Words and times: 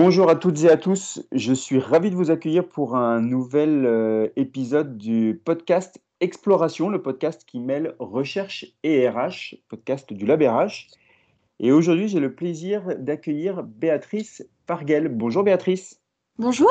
Bonjour 0.00 0.30
à 0.30 0.36
toutes 0.36 0.62
et 0.62 0.70
à 0.70 0.76
tous, 0.76 1.26
je 1.32 1.52
suis 1.52 1.80
ravi 1.80 2.10
de 2.10 2.14
vous 2.14 2.30
accueillir 2.30 2.68
pour 2.68 2.94
un 2.94 3.20
nouvel 3.20 3.84
euh, 3.84 4.28
épisode 4.36 4.96
du 4.96 5.42
podcast 5.44 6.00
Exploration, 6.20 6.88
le 6.88 7.02
podcast 7.02 7.42
qui 7.44 7.58
mêle 7.58 7.96
recherche 7.98 8.64
et 8.84 9.08
RH, 9.08 9.56
podcast 9.68 10.12
du 10.12 10.24
Lab 10.24 10.40
RH. 10.40 10.86
Et 11.58 11.72
aujourd'hui, 11.72 12.06
j'ai 12.06 12.20
le 12.20 12.32
plaisir 12.32 12.96
d'accueillir 12.96 13.64
Béatrice 13.64 14.48
Parguel. 14.66 15.08
Bonjour 15.08 15.42
Béatrice. 15.42 16.00
Bonjour. 16.38 16.70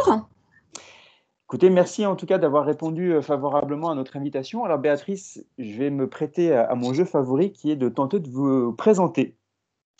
Écoutez, 1.49 1.69
merci 1.69 2.05
en 2.05 2.15
tout 2.15 2.27
cas 2.27 2.37
d'avoir 2.37 2.63
répondu 2.63 3.11
euh, 3.11 3.21
favorablement 3.21 3.89
à 3.89 3.95
notre 3.95 4.15
invitation. 4.15 4.63
Alors 4.63 4.79
Béatrice, 4.79 5.43
je 5.57 5.77
vais 5.77 5.89
me 5.89 6.07
prêter 6.07 6.53
à 6.53 6.75
mon 6.75 6.93
jeu 6.93 7.03
favori 7.03 7.51
qui 7.51 7.71
est 7.71 7.75
de 7.75 7.89
tenter 7.89 8.21
de 8.21 8.29
vous 8.29 8.71
présenter. 8.71 9.35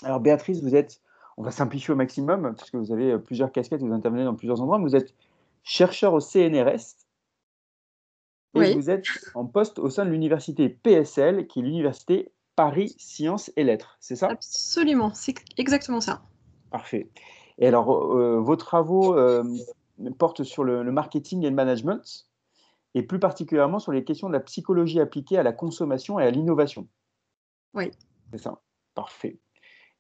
Alors 0.06 0.22
Béatrice, 0.22 0.64
vous 0.64 0.76
êtes 0.76 1.02
on 1.38 1.44
va 1.44 1.52
simplifier 1.52 1.94
au 1.94 1.96
maximum, 1.96 2.56
puisque 2.56 2.76
vous 2.76 2.92
avez 2.92 3.12
euh, 3.12 3.18
plusieurs 3.20 3.52
casquettes, 3.52 3.82
vous 3.82 3.94
intervenez 3.94 4.24
dans 4.24 4.36
plusieurs 4.36 4.62
endroits. 4.62 4.80
Vous 4.80 4.96
êtes 4.96 5.14
chercheur 5.64 6.14
au 6.14 6.20
CNRS 6.20 6.98
et 8.56 8.74
vous 8.74 8.90
êtes 8.90 9.06
en 9.36 9.46
poste 9.46 9.78
au 9.78 9.90
sein 9.90 10.04
de 10.04 10.10
l'université 10.10 10.68
PSL, 10.68 11.48
qui 11.48 11.60
est 11.60 11.62
l'université 11.62 12.32
Paris 12.56 12.96
Sciences 12.98 13.52
et 13.56 13.64
Lettres. 13.64 13.98
C'est 14.00 14.16
ça? 14.16 14.30
Absolument, 14.30 15.14
c'est 15.14 15.36
exactement 15.58 16.02
ça. 16.02 16.24
Parfait. 16.72 17.08
Et 17.60 17.68
alors, 17.68 17.92
euh, 17.92 18.40
vos 18.40 18.56
travaux 18.56 19.16
euh, 19.16 19.44
portent 20.18 20.44
sur 20.44 20.64
le, 20.64 20.82
le, 20.82 20.92
marketing 20.92 21.44
et 21.44 21.50
le 21.50 21.56
management, 21.56 22.28
et 22.96 23.04
plus 23.04 23.20
particulièrement 23.20 23.78
sur 23.78 23.92
les 23.92 24.04
questions 24.04 24.28
de 24.28 24.34
la 24.34 24.40
psychologie 24.40 25.00
appliquée 25.00 25.38
à 25.38 25.44
la 25.44 25.54
consommation 25.54 26.20
et 26.20 26.24
à 26.24 26.32
l'innovation. 26.32 26.88
Oui. 27.76 27.92
C'est 28.32 28.40
ça? 28.40 28.60
Parfait. 28.96 29.38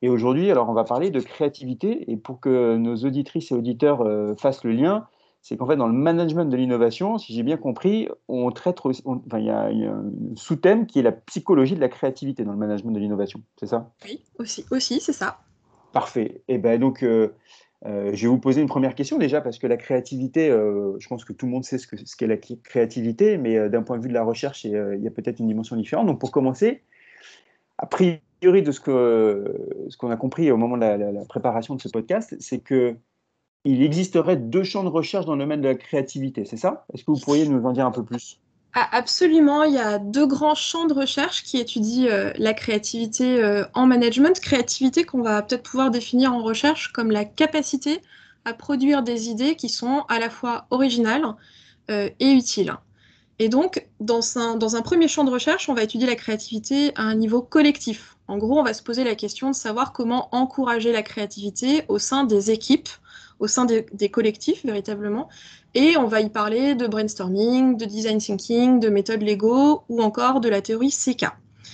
Et 0.02 0.10
aujourd'hui, 0.10 0.52
alors 0.52 0.70
on 0.70 0.74
va 0.74 0.84
parler 0.84 1.10
de 1.10 1.20
créativité. 1.20 2.12
Et 2.12 2.18
pour 2.18 2.40
que 2.40 2.78
nos 2.78 2.96
auditrices 2.98 3.52
et 3.52 3.56
auditeurs 3.56 4.02
euh, 4.02 4.36
fassent 4.36 4.64
le 4.64 4.72
lien, 4.72 5.08
c'est 5.42 5.58
qu'en 5.58 5.66
fait, 5.66 5.78
dans 5.78 5.88
le 5.88 5.94
management 5.94 6.46
de 6.46 6.58
l'innovation, 6.58 7.18
si 7.18 7.34
j'ai 7.34 7.44
bien 7.44 7.58
compris, 7.58 8.10
on 8.28 8.52
traite, 8.52 8.80
enfin, 8.84 9.40
il 9.40 9.46
y 9.46 9.50
a, 9.50 9.68
un 9.68 10.12
sous-thème 10.36 10.86
qui 10.86 11.00
est 11.00 11.04
la 11.04 11.14
psychologie 11.14 11.76
de 11.76 11.80
la 11.80 11.90
créativité 11.90 12.44
dans 12.44 12.52
le 12.52 12.58
management 12.58 12.92
de 12.92 13.00
l'innovation. 13.00 13.42
C'est 13.58 13.68
ça? 13.68 13.92
Oui, 14.04 14.24
aussi, 14.40 14.66
aussi 14.72 15.00
c'est 15.00 15.14
ça. 15.14 15.40
Parfait. 15.94 16.42
Et 16.48 16.58
ben 16.58 16.80
donc, 16.80 17.02
euh, 17.02 17.34
euh, 17.86 18.12
je 18.14 18.24
vais 18.24 18.28
vous 18.28 18.40
poser 18.40 18.62
une 18.62 18.68
première 18.68 18.94
question 18.94 19.18
déjà 19.18 19.40
parce 19.40 19.58
que 19.58 19.68
la 19.68 19.78
créativité, 19.78 20.50
je 20.50 21.08
pense 21.08 21.24
que 21.24 21.34
tout 21.34 21.46
le 21.46 21.54
monde 21.54 21.64
sait 21.64 21.78
ce 21.78 21.88
qu'est 21.88 22.06
ce 22.06 22.26
la 22.26 22.38
créativité, 22.38 23.38
mais 23.38 23.70
d'un 23.70 23.84
point 23.84 23.98
de 23.98 24.04
vue 24.04 24.10
de 24.10 24.14
la 24.14 24.24
recherche, 24.24 24.66
il 24.66 24.72
y 24.72 25.08
a 25.08 25.12
peut-être 25.12 25.40
une 25.40 25.48
dimension 25.48 25.76
différente. 25.76 26.08
Donc, 26.08 26.20
pour 26.20 26.32
commencer, 26.32 26.84
a 27.78 27.86
priori, 27.86 28.20
de 28.42 28.72
ce 28.72 28.80
qu'on 28.80 29.90
ce 29.90 29.98
qu'on 29.98 30.12
a 30.12 30.18
compris 30.18 30.52
au 30.52 30.58
moment 30.58 30.78
de 30.78 30.82
la, 30.86 31.26
préparation 31.26 31.76
de 31.76 31.82
ce 31.82 31.90
podcast, 31.90 32.36
c'est 32.40 32.60
que 32.60 32.96
il 33.66 33.84
existerait 33.84 34.38
deux 34.38 34.64
champs 34.64 34.84
de 34.84 34.90
recherche 34.90 35.26
dans 35.26 35.36
le 35.36 35.40
domaine 35.40 35.62
de 35.62 35.68
la 35.68 35.76
créativité, 35.76 36.46
c'est 36.46 36.58
ça? 36.58 36.86
Est-ce 36.94 37.04
que 37.04 37.12
vous 37.12 37.20
pourriez 37.20 37.48
nous 37.48 37.66
en 37.66 37.74
dire 37.74 37.86
un 37.86 37.92
peu 37.92 38.04
plus? 38.04 38.40
Ah, 38.74 38.88
Absolument, 38.92 39.64
il 39.64 39.74
y 39.74 39.80
a 39.80 39.98
deux 39.98 40.28
grands 40.28 40.56
champs 40.56 40.86
de 40.86 40.94
recherche 40.94 41.44
qui 41.44 41.58
étudient 41.58 42.10
euh, 42.10 42.32
la 42.38 42.54
créativité 42.54 43.44
euh, 43.44 43.66
en 43.74 43.88
management. 43.88 44.40
Créativité 44.40 45.04
qu'on 45.04 45.22
va 45.22 45.42
peut-être 45.42 45.64
pouvoir 45.64 45.90
définir 45.90 46.32
en 46.34 46.44
recherche 46.44 46.94
comme 46.94 47.12
la 47.12 47.26
capacité 47.26 48.02
à 48.46 48.54
produire 48.54 49.04
des 49.04 49.30
idées 49.30 49.56
qui 49.56 49.68
sont 49.68 50.06
à 50.10 50.20
la 50.20 50.30
fois 50.30 50.68
originales 50.70 51.26
euh, 51.90 52.10
et 52.20 52.32
utiles. 52.32 52.74
Et 53.40 53.50
donc, 53.50 53.88
dans 54.00 54.38
un, 54.38 54.56
dans 54.56 54.76
un 54.76 54.82
premier 54.82 55.08
champ 55.08 55.24
de 55.24 55.32
recherche, 55.32 55.70
on 55.70 55.74
va 55.74 55.84
étudier 55.84 56.08
la 56.08 56.16
créativité 56.16 56.92
à 56.96 57.04
un 57.04 57.16
niveau 57.16 57.42
collectif. 57.42 58.17
En 58.28 58.38
gros, 58.38 58.60
on 58.60 58.64
va 58.64 58.74
se 58.74 58.84
poser 58.84 59.04
la 59.04 59.16
question 59.16 59.50
de 59.50 59.56
savoir 59.56 59.94
comment 59.94 60.28
encourager 60.32 60.92
la 60.92 61.02
créativité 61.02 61.84
au 61.88 61.98
sein 61.98 62.26
des 62.26 62.52
équipes, 62.52 62.90
au 63.40 63.48
sein 63.48 63.66
des, 63.66 64.10
collectifs 64.10 64.66
véritablement. 64.66 65.30
Et 65.74 65.96
on 65.98 66.08
va 66.08 66.22
y 66.22 66.30
parler 66.30 66.76
de 66.76 66.88
brainstorming, 66.88 67.78
de 67.78 67.86
design 67.86 68.18
thinking, 68.18 68.80
de 68.80 68.90
méthodes 68.90 69.22
Lego 69.22 69.84
ou 69.90 70.02
encore 70.02 70.42
de 70.42 70.50
la 70.50 70.62
théorie 70.62 70.92
CK. 70.92 71.28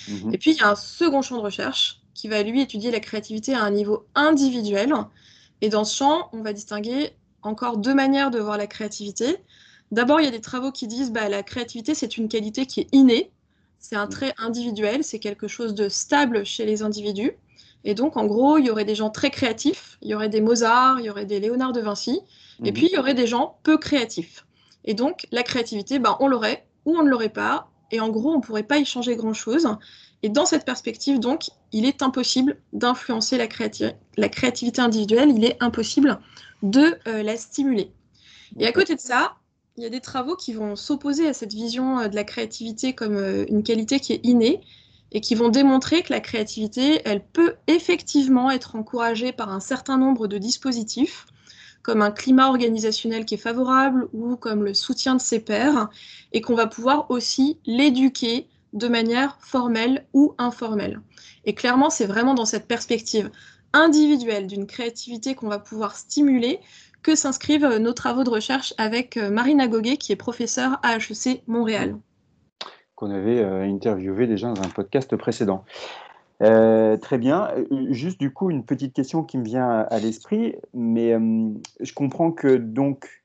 Mhm. 0.09 0.33
Et 0.33 0.37
puis, 0.37 0.51
il 0.51 0.57
y 0.57 0.61
a 0.61 0.69
un 0.69 0.75
second 0.75 1.21
champ 1.21 1.37
de 1.37 1.41
recherche 1.41 2.01
qui 2.13 2.27
va 2.27 2.43
lui 2.43 2.61
étudier 2.61 2.91
la 2.91 2.99
créativité 2.99 3.53
à 3.53 3.63
un 3.63 3.71
niveau 3.71 4.05
individuel. 4.13 4.93
Et 5.61 5.69
dans 5.69 5.85
ce 5.85 5.95
champ, 5.95 6.29
on 6.33 6.41
va 6.41 6.53
distinguer 6.53 7.11
encore 7.41 7.77
deux 7.77 7.93
manières 7.93 8.31
de 8.31 8.39
voir 8.39 8.57
la 8.57 8.67
créativité. 8.67 9.37
D'abord, 9.91 10.19
il 10.19 10.25
y 10.25 10.27
a 10.27 10.31
des 10.31 10.41
travaux 10.41 10.71
qui 10.71 10.87
disent 10.87 11.09
que 11.09 11.13
bah, 11.13 11.29
la 11.29 11.43
créativité, 11.43 11.93
c'est 11.95 12.17
une 12.17 12.27
qualité 12.27 12.65
qui 12.65 12.81
est 12.81 12.87
innée, 12.91 13.31
c'est 13.83 13.97
un 13.97 14.07
trait 14.07 14.33
individuel, 14.37 15.03
c'est 15.03 15.19
quelque 15.19 15.49
chose 15.49 15.75
de 15.75 15.89
stable 15.89 16.45
chez 16.45 16.65
les 16.65 16.83
individus. 16.83 17.33
Et 17.83 17.95
donc, 17.95 18.15
en 18.15 18.25
gros, 18.25 18.57
il 18.57 18.65
y 18.65 18.69
aurait 18.69 18.85
des 18.85 18.95
gens 18.95 19.09
très 19.09 19.29
créatifs, 19.29 19.97
il 20.01 20.09
y 20.09 20.15
aurait 20.15 20.29
des 20.29 20.39
Mozart, 20.39 21.01
il 21.01 21.05
y 21.05 21.09
aurait 21.09 21.25
des 21.25 21.41
Léonard 21.41 21.73
de 21.73 21.81
Vinci, 21.81 22.21
et 22.63 22.69
mhm. 22.69 22.73
puis 22.73 22.87
il 22.89 22.93
y 22.93 22.97
aurait 22.97 23.13
des 23.13 23.27
gens 23.27 23.59
peu 23.63 23.77
créatifs. 23.77 24.45
Et 24.85 24.93
donc, 24.93 25.27
la 25.31 25.43
créativité, 25.43 25.99
ben, 25.99 26.15
on 26.21 26.29
l'aurait 26.29 26.65
ou 26.85 26.97
on 26.97 27.03
ne 27.03 27.09
l'aurait 27.09 27.27
pas, 27.27 27.67
et 27.91 27.99
en 27.99 28.07
gros, 28.07 28.31
on 28.31 28.37
ne 28.37 28.41
pourrait 28.41 28.63
pas 28.63 28.77
y 28.77 28.85
changer 28.85 29.17
grand-chose. 29.17 29.67
Et 30.23 30.29
dans 30.29 30.45
cette 30.45 30.63
perspective, 30.63 31.19
donc, 31.19 31.49
il 31.73 31.85
est 31.85 32.01
impossible 32.01 32.57
d'influencer 32.71 33.37
la, 33.37 33.47
la, 34.15 34.29
créativité 34.29 34.79
individuelle, 34.79 35.29
il 35.35 35.43
est 35.43 35.61
impossible 35.61 36.21
de 36.61 36.97
euh, 37.07 37.21
la 37.21 37.35
stimuler. 37.35 37.91
Et 38.57 38.65
à 38.65 38.71
côté 38.71 38.95
de 38.95 39.01
ça, 39.01 39.35
il 39.77 39.83
y 39.83 39.85
a 39.85 39.89
des 39.89 40.01
travaux 40.01 40.35
qui 40.35 40.53
vont 40.53 40.75
s'opposer 40.75 41.27
à 41.27 41.33
cette 41.33 41.53
vision 41.53 41.99
euh, 41.99 42.07
de 42.07 42.15
la 42.15 42.23
créativité 42.23 42.93
comme 42.93 43.17
euh, 43.17 43.45
une 43.49 43.63
qualité 43.63 43.99
qui 43.99 44.13
est 44.13 44.21
innée 44.23 44.61
et 45.11 45.21
qui 45.21 45.35
vont 45.35 45.49
démontrer 45.49 46.01
que 46.01 46.11
la 46.11 46.19
créativité, 46.19 47.01
elle 47.05 47.23
peut 47.23 47.55
effectivement 47.67 48.49
être 48.49 48.75
encouragée 48.75 49.31
par 49.31 49.49
un 49.49 49.59
certain 49.59 49.97
nombre 49.97 50.27
de 50.27 50.39
dispositifs, 50.39 51.27
comme 51.83 52.01
un 52.01 52.11
climat 52.11 52.49
organisationnel 52.49 53.25
qui 53.25 53.35
est 53.35 53.37
favorable 53.37 54.07
ou 54.11 54.35
comme 54.37 54.63
le 54.63 54.73
soutien 54.73 55.15
de 55.15 55.21
ses 55.21 55.39
pairs, 55.39 55.89
et 56.31 56.41
qu'on 56.41 56.55
va 56.55 56.65
pouvoir 56.65 57.11
aussi 57.11 57.59
l'éduquer 57.67 58.47
de 58.73 58.87
manière 58.87 59.37
formelle 59.39 60.07
ou 60.13 60.33
informelle. 60.39 60.99
Et 61.45 61.53
clairement, 61.53 61.91
c'est 61.91 62.07
vraiment 62.07 62.33
dans 62.33 62.45
cette 62.45 62.67
perspective 62.67 63.29
individuelle 63.73 64.47
d'une 64.47 64.67
créativité 64.67 65.35
qu'on 65.35 65.49
va 65.49 65.59
pouvoir 65.59 65.95
stimuler 65.95 66.59
que 67.03 67.15
s'inscrivent 67.15 67.65
euh, 67.65 67.79
nos 67.79 67.93
travaux 67.93 68.23
de 68.23 68.29
recherche 68.29 68.73
avec 68.77 69.17
euh, 69.17 69.29
Marina 69.29 69.67
Goguet, 69.67 69.97
qui 69.97 70.11
est 70.11 70.17
professeure 70.17 70.79
à 70.81 70.95
HEC 70.95 71.43
Montréal. 71.47 71.97
Qu'on 72.95 73.11
avait 73.11 73.39
euh, 73.39 73.63
interviewé 73.63 74.25
déjà 74.25 74.51
dans 74.51 74.61
un 74.61 74.69
podcast 74.69 75.15
précédent. 75.15 75.65
très 76.39 77.17
bien. 77.17 77.49
Juste 77.89 78.19
du 78.19 78.31
coup, 78.31 78.49
une 78.49 78.65
petite 78.65 78.93
question 78.93 79.23
qui 79.23 79.37
me 79.37 79.43
vient 79.43 79.85
à, 79.89 79.99
l'esprit, 79.99 80.55
mais 80.73 81.13
je 81.79 81.93
comprends 81.93 82.31
que 82.31 82.57
donc 82.57 83.23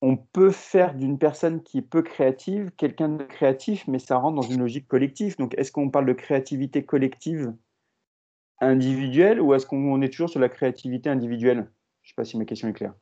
on 0.00 0.16
peut 0.16 0.50
faire 0.50 0.94
d'une 0.94 1.18
personne 1.18 1.62
qui 1.62 1.78
est 1.78 1.82
peu 1.82 2.02
créative 2.02 2.70
quelqu'un 2.76 3.08
de 3.08 3.24
créatif, 3.24 3.84
mais 3.88 3.98
ça 3.98 4.16
rentre 4.16 4.36
dans 4.36 4.42
une 4.42 4.60
logique 4.60 4.86
collective. 4.86 5.36
Donc, 5.38 5.54
est-ce 5.56 5.72
qu'on 5.72 5.88
parle 5.88 6.06
de 6.06 6.12
créativité 6.12 6.84
collective? 6.84 7.54
Individuelle 8.66 9.40
ou 9.40 9.54
est-ce 9.54 9.66
qu'on 9.66 10.00
est 10.02 10.08
toujours 10.08 10.30
sur 10.30 10.40
la 10.40 10.48
créativité 10.48 11.10
individuelle? 11.10 11.70
Je 12.02 12.08
ne 12.08 12.10
sais 12.10 12.14
pas 12.16 12.24
si 12.24 12.36
ma 12.36 12.44
question 12.44 12.68
est 12.68 12.72
claire. 12.72 12.94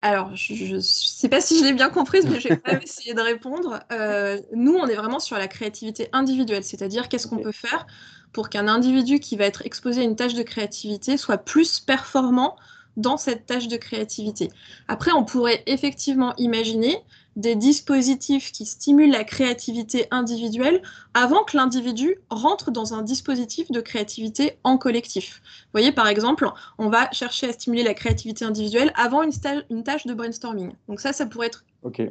Alors, 0.00 0.36
je 0.36 0.76
ne 0.76 0.80
sais 0.80 1.28
pas 1.28 1.40
si 1.40 1.58
je 1.58 1.64
l'ai 1.64 1.72
bien 1.72 1.90
comprise, 1.90 2.24
mais 2.26 2.38
je 2.38 2.48
vais 2.48 2.56
quand 2.64 2.72
même 2.72 2.82
essayer 2.82 3.14
de 3.14 3.20
répondre. 3.20 3.80
Euh, 3.90 4.40
nous, 4.54 4.74
on 4.74 4.86
est 4.86 4.94
vraiment 4.94 5.18
sur 5.18 5.36
la 5.36 5.48
créativité 5.48 6.08
individuelle, 6.12 6.62
c'est-à-dire 6.62 7.08
qu'est-ce 7.08 7.26
qu'on 7.26 7.38
peut 7.38 7.52
faire 7.52 7.86
pour 8.32 8.48
qu'un 8.48 8.68
individu 8.68 9.18
qui 9.18 9.36
va 9.36 9.44
être 9.44 9.66
exposé 9.66 10.02
à 10.02 10.04
une 10.04 10.14
tâche 10.14 10.34
de 10.34 10.42
créativité 10.42 11.16
soit 11.16 11.38
plus 11.38 11.80
performant 11.80 12.56
dans 12.96 13.16
cette 13.16 13.46
tâche 13.46 13.66
de 13.66 13.76
créativité? 13.76 14.50
Après, 14.86 15.10
on 15.12 15.24
pourrait 15.24 15.64
effectivement 15.66 16.32
imaginer 16.36 16.96
des 17.38 17.54
dispositifs 17.54 18.52
qui 18.52 18.66
stimulent 18.66 19.12
la 19.12 19.24
créativité 19.24 20.06
individuelle 20.10 20.82
avant 21.14 21.44
que 21.44 21.56
l'individu 21.56 22.18
rentre 22.28 22.70
dans 22.70 22.94
un 22.94 23.02
dispositif 23.02 23.70
de 23.70 23.80
créativité 23.80 24.58
en 24.64 24.76
collectif. 24.76 25.40
Vous 25.44 25.70
voyez, 25.72 25.92
par 25.92 26.08
exemple, 26.08 26.50
on 26.78 26.90
va 26.90 27.10
chercher 27.12 27.48
à 27.48 27.52
stimuler 27.52 27.84
la 27.84 27.94
créativité 27.94 28.44
individuelle 28.44 28.92
avant 28.96 29.22
une, 29.22 29.32
une 29.70 29.84
tâche 29.84 30.04
de 30.04 30.14
brainstorming. 30.14 30.72
Donc 30.88 31.00
ça, 31.00 31.12
ça 31.12 31.26
pourrait 31.26 31.46
être 31.46 31.64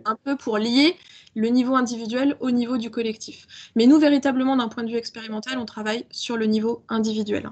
un 0.06 0.16
peu 0.24 0.38
pour 0.38 0.57
lier 0.57 0.96
le 1.36 1.50
niveau 1.50 1.75
individuel 1.75 2.38
au 2.40 2.50
niveau 2.50 2.78
du 2.78 2.90
collectif. 2.90 3.72
Mais 3.75 3.86
nous, 3.86 4.00
véritablement, 4.00 4.56
d'un 4.56 4.69
point 4.69 4.84
de 4.84 4.90
vue 4.90 4.98
expérimental, 4.98 5.60
on 5.60 5.66
travaille 5.66 6.06
sur 6.10 6.38
le 6.38 6.46
niveau 6.46 6.84
individuel. 6.88 7.50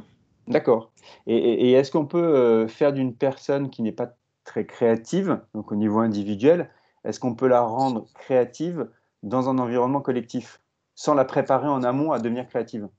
D'accord. 0.48 0.92
Et, 1.28 1.74
est-ce 1.74 1.92
qu'on 1.92 2.06
peut 2.06 2.18
euh, 2.18 2.68
faire 2.68 2.94
d'une 2.94 3.14
personne 3.14 3.70
qui 3.70 3.82
n'est 3.82 3.92
pas 3.92 4.16
très 4.46 4.66
créative, 4.66 5.42
donc 5.54 5.72
au 5.72 5.76
niveau 5.76 6.00
individuel, 6.00 6.70
est-ce 7.06 7.20
qu'on 7.20 7.36
peut 7.36 7.48
la 7.48 7.62
rendre 7.62 8.08
créative 8.14 8.90
dans 9.24 9.50
un 9.50 9.58
environnement 9.58 10.02
collectif, 10.02 10.62
sans 10.96 11.14
la 11.14 11.26
préparer 11.26 11.68
en 11.68 11.84
amont 11.84 12.12
à 12.12 12.20
devenir 12.20 12.48
créative? 12.48 12.90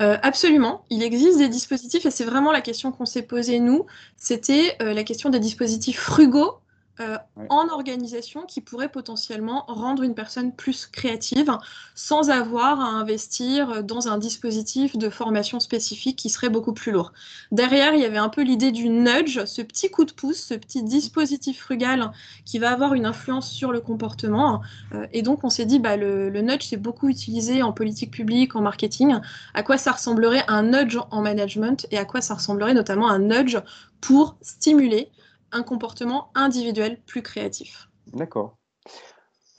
Euh, 0.00 0.18
absolument. 0.22 0.84
Il 0.90 1.02
existe 1.02 1.38
des 1.38 1.48
dispositifs, 1.48 2.04
et 2.04 2.10
c'est 2.10 2.24
vraiment 2.24 2.52
la 2.52 2.60
question 2.60 2.92
qu'on 2.92 3.06
s'est 3.06 3.22
posée 3.22 3.60
nous, 3.60 3.86
c'était 4.16 4.76
euh, 4.82 4.92
la 4.92 5.04
question 5.04 5.30
des 5.30 5.40
dispositifs 5.40 6.00
frugaux 6.00 6.58
euh, 7.00 7.18
en 7.50 7.68
organisation 7.68 8.46
qui 8.46 8.60
pourrait 8.60 8.88
potentiellement 8.88 9.64
rendre 9.68 10.02
une 10.02 10.14
personne 10.14 10.52
plus 10.52 10.86
créative 10.86 11.52
sans 11.94 12.30
avoir 12.30 12.80
à 12.80 12.86
investir 12.86 13.84
dans 13.84 14.08
un 14.08 14.16
dispositif 14.16 14.96
de 14.96 15.10
formation 15.10 15.60
spécifique 15.60 16.16
qui 16.16 16.30
serait 16.30 16.48
beaucoup 16.48 16.72
plus 16.72 16.92
lourd. 16.92 17.12
Derrière, 17.52 17.94
il 17.94 18.00
y 18.00 18.04
avait 18.04 18.16
un 18.16 18.30
peu 18.30 18.42
l'idée 18.42 18.72
du 18.72 18.88
nudge, 18.88 19.44
ce 19.44 19.60
petit 19.60 19.90
coup 19.90 20.04
de 20.04 20.12
pouce, 20.12 20.38
ce 20.38 20.54
petit 20.54 20.82
dispositif 20.82 21.60
frugal 21.60 22.12
qui 22.44 22.58
va 22.58 22.72
avoir 22.72 22.94
une 22.94 23.04
influence 23.04 23.50
sur 23.50 23.72
le 23.72 23.80
comportement. 23.80 24.62
Euh, 24.94 25.06
et 25.12 25.20
donc, 25.20 25.44
on 25.44 25.50
s'est 25.50 25.66
dit, 25.66 25.78
bah, 25.78 25.96
le, 25.96 26.30
le 26.30 26.40
nudge, 26.40 26.66
c'est 26.68 26.76
beaucoup 26.76 27.08
utilisé 27.08 27.62
en 27.62 27.72
politique 27.72 28.10
publique, 28.10 28.56
en 28.56 28.62
marketing. 28.62 29.16
À 29.52 29.62
quoi 29.62 29.76
ça 29.76 29.92
ressemblerait 29.92 30.44
un 30.48 30.62
nudge 30.62 30.98
en 31.10 31.20
management 31.20 31.86
et 31.90 31.98
à 31.98 32.06
quoi 32.06 32.22
ça 32.22 32.34
ressemblerait 32.34 32.74
notamment 32.74 33.08
un 33.08 33.18
nudge 33.18 33.58
pour 34.00 34.36
stimuler 34.40 35.10
un 35.52 35.62
comportement 35.62 36.30
individuel 36.34 37.00
plus 37.06 37.22
créatif. 37.22 37.88
D'accord. 38.12 38.56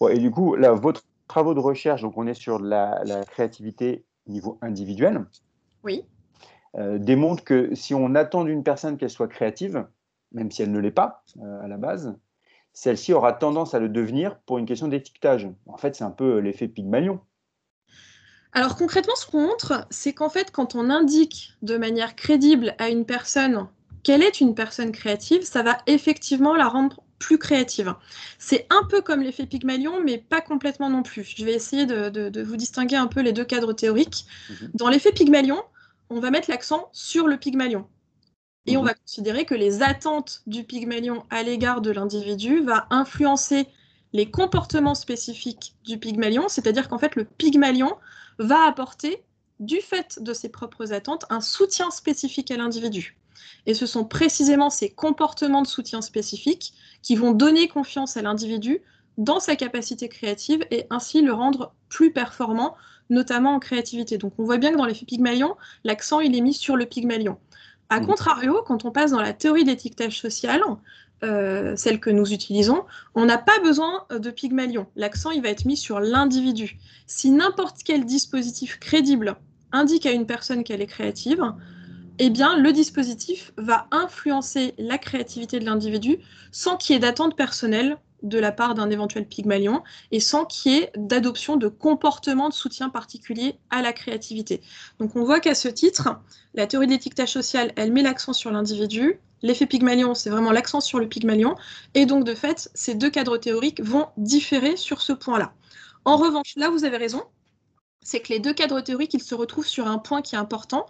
et 0.10 0.20
du 0.20 0.32
coup, 0.32 0.56
là, 0.56 0.72
votre 0.72 1.04
travaux 1.28 1.54
de 1.54 1.60
recherche, 1.60 2.02
donc 2.02 2.18
on 2.18 2.28
est 2.28 2.34
sur 2.34 2.60
la, 2.60 3.02
créativité 3.30 4.06
niveau 4.28 4.58
individuel. 4.62 5.26
Oui. 5.84 6.06
Euh, 6.76 6.98
démontre 6.98 7.44
que 7.44 7.74
si 7.76 7.94
on 7.94 8.16
attend 8.16 8.44
d'une 8.44 8.64
personne 8.64 8.98
qu'elle 8.98 9.10
soit 9.10 9.28
créative, 9.28 9.88
même 10.32 10.52
si 10.52 10.62
elle 10.62 10.72
ne 10.72 10.80
l'est 10.80 10.92
pas 10.92 11.24
euh, 11.42 11.62
à 11.64 11.68
la 11.68 11.78
base, 11.78 12.16
celle-ci 12.74 13.14
aura 13.14 13.34
tendance 13.34 13.74
à 13.74 13.80
le 13.80 13.90
devenir 13.90 14.38
pour 14.42 14.58
une 14.58 14.66
question 14.66 14.88
d'étiquetage. 14.88 15.50
En 15.66 15.78
fait, 15.78 15.96
c'est 15.96 16.04
un 16.04 16.12
peu 16.12 16.40
l'effet 16.40 16.68
Pygmalion. 16.68 17.20
Alors 18.54 18.76
concrètement, 18.76 19.16
ce 19.16 19.26
qu'on 19.26 19.42
montre, 19.42 19.86
c'est 19.90 20.14
qu'en 20.14 20.30
fait, 20.30 20.52
quand 20.52 20.76
on 20.76 20.90
indique 20.90 21.54
de 21.62 21.78
manière 21.78 22.16
crédible 22.16 22.76
à 22.78 22.90
une 22.90 23.06
personne 23.06 23.68
qu'elle 24.08 24.24
est 24.24 24.40
une 24.40 24.56
personne 24.56 24.94
créative, 24.94 25.44
ça 25.44 25.64
va 25.64 25.80
effectivement 25.86 26.56
la 26.56 26.70
rendre 26.70 27.04
plus 27.20 27.38
créative. 27.38 27.94
C'est 28.40 28.66
un 28.70 28.88
peu 28.88 29.02
comme 29.02 29.22
l'effet 29.22 29.46
Pygmalion, 29.46 30.02
mais 30.02 30.18
pas 30.18 30.40
complètement 30.40 30.90
non 30.90 31.04
plus. 31.04 31.34
Je 31.36 31.44
vais 31.44 31.52
essayer 31.52 31.86
de, 31.86 32.42
vous 32.42 32.56
distinguer 32.56 32.96
un 32.96 33.08
peu 33.08 33.20
les 33.20 33.34
deux 33.34 33.44
cadres 33.44 33.74
théoriques. 33.74 34.26
Mhm. 34.50 34.72
Dans 34.76 34.88
l'effet 34.88 35.12
Pygmalion, 35.12 35.62
on 36.10 36.22
va 36.22 36.32
mettre 36.32 36.50
l'accent 36.50 36.88
sur 36.94 37.28
le 37.28 37.36
Pygmalion. 37.36 37.86
Et 38.66 38.78
on 38.78 38.80
mhm. 38.80 38.88
va 38.88 38.94
considérer 38.94 39.44
que 39.44 39.56
les 39.56 39.84
attentes 39.84 40.42
du 40.48 40.64
Pygmalion 40.64 41.26
à 41.30 41.44
l'égard 41.44 41.82
de 41.82 41.92
l'individu 41.92 42.62
va 42.62 42.88
influencer 42.92 43.68
les 44.14 44.32
comportements 44.32 44.96
spécifiques 44.96 45.76
du 45.84 45.98
Pygmalion, 45.98 46.48
c'est-à-dire 46.48 46.88
qu'en 46.88 46.98
fait 46.98 47.18
le 47.18 47.26
Pygmalion 47.26 47.98
va 48.40 48.66
apporter, 48.68 49.22
du 49.60 49.82
fait 49.82 50.24
de 50.24 50.32
ses 50.34 50.48
propres 50.48 50.94
attentes, 50.94 51.26
un 51.30 51.42
soutien 51.42 51.92
spécifique 51.92 52.52
à 52.52 52.58
l'individu. 52.58 53.18
Et 53.66 53.74
ce 53.74 53.86
sont 53.86 54.06
précisément 54.06 54.70
ces 54.70 54.90
comportements 54.90 55.62
de 55.62 55.68
soutien 55.68 56.02
spécifiques 56.02 56.74
qui 57.02 57.16
vont 57.16 57.32
donner 57.32 57.68
confiance 57.68 58.18
à 58.18 58.22
l'individu 58.22 58.82
dans 59.18 59.40
sa 59.40 59.56
capacité 59.56 60.10
créative 60.10 60.66
et 60.72 60.86
ainsi 60.90 61.22
le 61.22 61.34
rendre 61.34 61.74
plus 61.90 62.12
performant, 62.12 62.76
notamment 63.10 63.56
en 63.56 63.60
créativité. 63.60 64.18
Donc 64.18 64.34
on 64.38 64.44
voit 64.44 64.58
bien 64.58 64.72
que 64.72 64.78
dans 64.78 64.86
l'effet 64.86 65.06
Pygmalion, 65.06 65.56
l'accent 65.84 66.20
il 66.20 66.36
est 66.36 66.42
mis 66.42 66.54
sur 66.54 66.76
le 66.76 66.86
Pygmalion. 66.86 67.38
A 67.90 68.02
contrario, 68.02 68.62
quand 68.66 68.84
on 68.84 68.92
passe 68.92 69.12
dans 69.12 69.22
la 69.22 69.34
théorie 69.34 69.64
d'étiquetage 69.64 70.20
social, 70.20 70.62
euh, 71.24 71.76
celle 71.76 72.00
que 72.00 72.10
nous 72.10 72.34
utilisons, 72.34 72.84
on 73.16 73.26
n'a 73.26 73.38
pas 73.38 73.60
besoin 73.60 74.06
de 74.12 74.30
Pygmalion. 74.30 74.88
L'accent 74.96 75.32
il 75.32 75.42
va 75.42 75.50
être 75.50 75.66
mis 75.66 75.78
sur 75.78 76.00
l'individu. 76.00 76.78
Si 77.08 77.32
n'importe 77.32 77.78
quel 77.84 78.06
dispositif 78.06 78.78
crédible 78.80 79.38
indique 79.72 80.06
à 80.06 80.12
une 80.12 80.26
personne 80.26 80.64
qu'elle 80.64 80.82
est 80.82 80.88
créative, 80.88 81.54
eh 82.20 82.30
bien, 82.30 82.58
le 82.58 82.74
dispositif 82.74 83.52
va 83.58 83.88
influencer 83.92 84.74
la 84.78 84.98
créativité 84.98 85.60
de 85.60 85.66
l'individu 85.66 86.18
sans 86.52 86.78
qu'il 86.78 86.94
y 86.94 86.98
ait 86.98 87.00
d'attente 87.00 87.36
personnelle 87.36 87.98
de 88.24 88.40
la 88.40 88.52
part 88.52 88.74
d'un 88.74 88.90
éventuel 88.90 89.28
pygmalion 89.28 89.84
et 90.12 90.20
sans 90.20 90.46
qu'il 90.46 90.72
y 90.72 90.76
ait 90.78 90.92
d'adoption 90.96 91.56
de 91.56 91.68
comportements 91.68 92.50
de 92.50 92.54
soutien 92.54 92.90
particulier 92.90 93.60
à 93.70 93.82
la 93.82 93.94
créativité. 93.94 94.62
Donc 95.00 95.16
on 95.16 95.24
voit 95.24 95.40
qu'à 95.40 95.56
ce 95.56 95.68
titre, 95.68 96.20
la 96.54 96.66
théorie 96.66 96.88
de 96.88 96.94
l'étiquetage 96.94 97.34
social, 97.34 97.72
elle 97.76 97.92
met 97.92 98.02
l'accent 98.02 98.34
sur 98.34 98.52
l'individu, 98.52 99.20
l'effet 99.44 99.68
pygmalion, 99.68 100.16
c'est 100.16 100.30
vraiment 100.32 100.52
l'accent 100.52 100.82
sur 100.82 101.00
le 101.00 101.08
pygmalion, 101.08 101.56
et 101.94 102.06
donc 102.06 102.24
de 102.24 102.34
fait, 102.34 102.72
ces 102.74 102.96
deux 102.96 103.12
cadres 103.12 103.38
théoriques 103.38 103.82
vont 103.84 104.08
différer 104.18 104.78
sur 104.78 105.02
ce 105.02 105.14
point-là. 105.14 105.54
En 106.06 106.18
revanche, 106.18 106.54
là 106.56 106.70
vous 106.70 106.86
avez 106.86 106.98
raison, 106.98 107.24
c'est 108.02 108.22
que 108.22 108.34
les 108.34 108.40
deux 108.40 108.54
cadres 108.54 108.82
théoriques, 108.82 109.14
ils 109.14 109.22
se 109.22 109.36
retrouvent 109.36 109.68
sur 109.68 109.88
un 109.88 110.00
point 110.00 110.22
qui 110.22 110.36
est 110.36 110.40
important, 110.40 110.88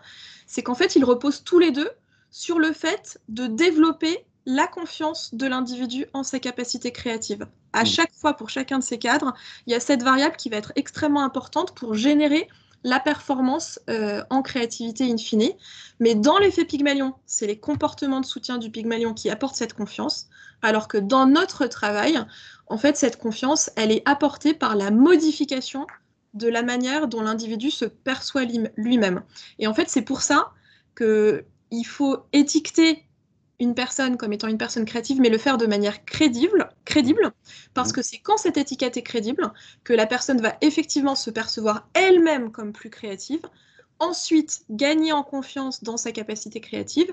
c'est 0.47 0.63
qu'en 0.63 0.75
fait, 0.75 0.95
ils 0.95 1.05
reposent 1.05 1.43
tous 1.43 1.59
les 1.59 1.71
deux 1.71 1.89
sur 2.31 2.57
le 2.57 2.71
fait 2.73 3.19
de 3.29 3.45
développer 3.47 4.25
la 4.45 4.65
confiance 4.65 5.33
de 5.33 5.45
l'individu 5.45 6.05
en 6.13 6.23
sa 6.23 6.39
capacité 6.39 6.91
créative. 6.91 7.47
À 7.73 7.83
mmh. 7.83 7.85
chaque 7.85 8.13
fois, 8.13 8.33
pour 8.33 8.49
chacun 8.49 8.79
de 8.79 8.83
ces 8.83 8.97
cadres, 8.97 9.33
il 9.67 9.73
y 9.73 9.75
a 9.75 9.79
cette 9.79 10.03
variable 10.03 10.37
qui 10.37 10.49
va 10.49 10.57
être 10.57 10.71
extrêmement 10.75 11.23
importante 11.23 11.75
pour 11.75 11.93
générer 11.93 12.47
la 12.83 12.99
performance 12.99 13.79
euh, 13.89 14.23
en 14.29 14.41
créativité 14.41 15.11
in 15.11 15.17
fine. 15.17 15.51
Mais 15.99 16.15
dans 16.15 16.37
l'effet 16.37 16.63
Pygmalion, 16.63 17.13
c'est 17.25 17.47
les 17.47 17.59
comportements 17.59 18.21
de 18.21 18.25
soutien 18.25 18.57
du 18.57 18.71
Pygmalion 18.71 19.13
qui 19.13 19.29
apportent 19.29 19.55
cette 19.55 19.73
confiance, 19.73 20.27
alors 20.61 20.87
que 20.87 20.97
dans 20.97 21.25
notre 21.25 21.67
travail, 21.67 22.17
en 22.67 22.77
fait, 22.77 22.95
cette 22.95 23.17
confiance, 23.17 23.69
elle 23.75 23.91
est 23.91 24.03
apportée 24.05 24.53
par 24.53 24.75
la 24.75 24.91
modification 24.91 25.85
de 26.37 26.47
la 26.47 26.63
manière 26.63 27.07
dont 27.07 27.21
l'individu 27.21 27.71
se 27.71 27.85
perçoit 27.85 28.43
lui-même. 28.77 29.23
Et 29.59 29.67
en 29.67 29.73
fait, 29.73 29.89
c'est 29.89 30.01
pour 30.01 30.21
ça 30.21 30.51
qu'il 30.95 31.85
faut 31.85 32.17
étiqueter 32.33 33.03
une 33.59 33.73
personne 33.73 34.17
comme 34.17 34.33
étant 34.33 34.47
une 34.47 34.57
personne 34.57 34.85
créative, 34.85 35.19
mais 35.19 35.29
le 35.29 35.37
faire 35.37 35.57
de 35.57 35.65
manière 35.65 36.05
crédible, 36.05 36.69
crédible 36.85 37.31
parce 37.73 37.91
que 37.91 38.01
c'est 38.01 38.19
quand 38.19 38.37
cette 38.37 38.57
étiquette 38.57 38.97
est 38.97 39.03
crédible 39.03 39.51
que 39.83 39.93
la 39.93 40.05
personne 40.05 40.39
va 40.41 40.55
effectivement 40.61 41.15
se 41.15 41.31
percevoir 41.31 41.87
elle-même 41.93 42.51
comme 42.51 42.71
plus 42.71 42.89
créative, 42.89 43.41
ensuite 43.99 44.61
gagner 44.69 45.11
en 45.11 45.23
confiance 45.23 45.83
dans 45.83 45.97
sa 45.97 46.11
capacité 46.11 46.61
créative 46.61 47.11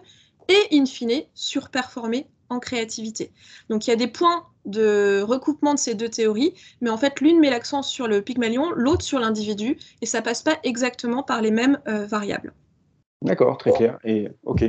et, 0.48 0.76
in 0.76 0.84
fine, 0.84 1.22
surperformer 1.32 2.26
en 2.48 2.58
créativité. 2.58 3.32
Donc 3.68 3.86
il 3.86 3.90
y 3.90 3.92
a 3.92 3.96
des 3.96 4.06
points 4.06 4.44
de 4.64 5.22
recoupement 5.22 5.74
de 5.74 5.78
ces 5.78 5.94
deux 5.94 6.08
théories, 6.08 6.54
mais 6.80 6.90
en 6.90 6.96
fait 6.96 7.20
l'une 7.20 7.40
met 7.40 7.50
l'accent 7.50 7.82
sur 7.82 8.08
le 8.08 8.22
Pygmalion, 8.22 8.70
l'autre 8.72 9.02
sur 9.02 9.18
l'individu, 9.18 9.78
et 10.00 10.06
ça 10.06 10.22
passe 10.22 10.42
pas 10.42 10.58
exactement 10.62 11.22
par 11.22 11.42
les 11.42 11.50
mêmes 11.50 11.78
euh, 11.88 12.06
variables. 12.06 12.52
D'accord, 13.22 13.56
très 13.56 13.72
clair. 13.72 13.98
Et 14.04 14.28
ok. 14.44 14.64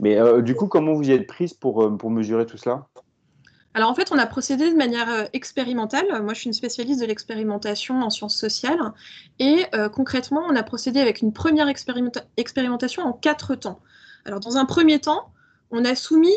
Mais 0.00 0.16
euh, 0.16 0.42
du 0.42 0.56
coup, 0.56 0.66
comment 0.66 0.94
vous 0.94 1.08
y 1.08 1.12
êtes 1.12 1.28
prise 1.28 1.54
pour, 1.54 1.84
euh, 1.84 1.96
pour 1.96 2.10
mesurer 2.10 2.44
tout 2.44 2.56
cela? 2.56 2.88
Alors 3.74 3.90
en 3.90 3.94
fait, 3.94 4.10
on 4.10 4.18
a 4.18 4.26
procédé 4.26 4.70
de 4.72 4.76
manière 4.76 5.28
expérimentale. 5.34 6.06
Moi, 6.22 6.32
je 6.32 6.40
suis 6.40 6.46
une 6.46 6.54
spécialiste 6.54 7.00
de 7.00 7.06
l'expérimentation 7.06 8.00
en 8.00 8.08
sciences 8.08 8.34
sociales. 8.34 8.80
Et 9.38 9.66
concrètement, 9.92 10.42
on 10.48 10.56
a 10.56 10.62
procédé 10.62 10.98
avec 10.98 11.20
une 11.20 11.34
première 11.34 11.68
expérimentation 11.68 13.02
en 13.02 13.12
quatre 13.12 13.54
temps. 13.54 13.80
Alors 14.24 14.40
dans 14.40 14.56
un 14.56 14.64
premier 14.64 14.98
temps, 14.98 15.30
on 15.70 15.84
a 15.84 15.94
soumis 15.94 16.36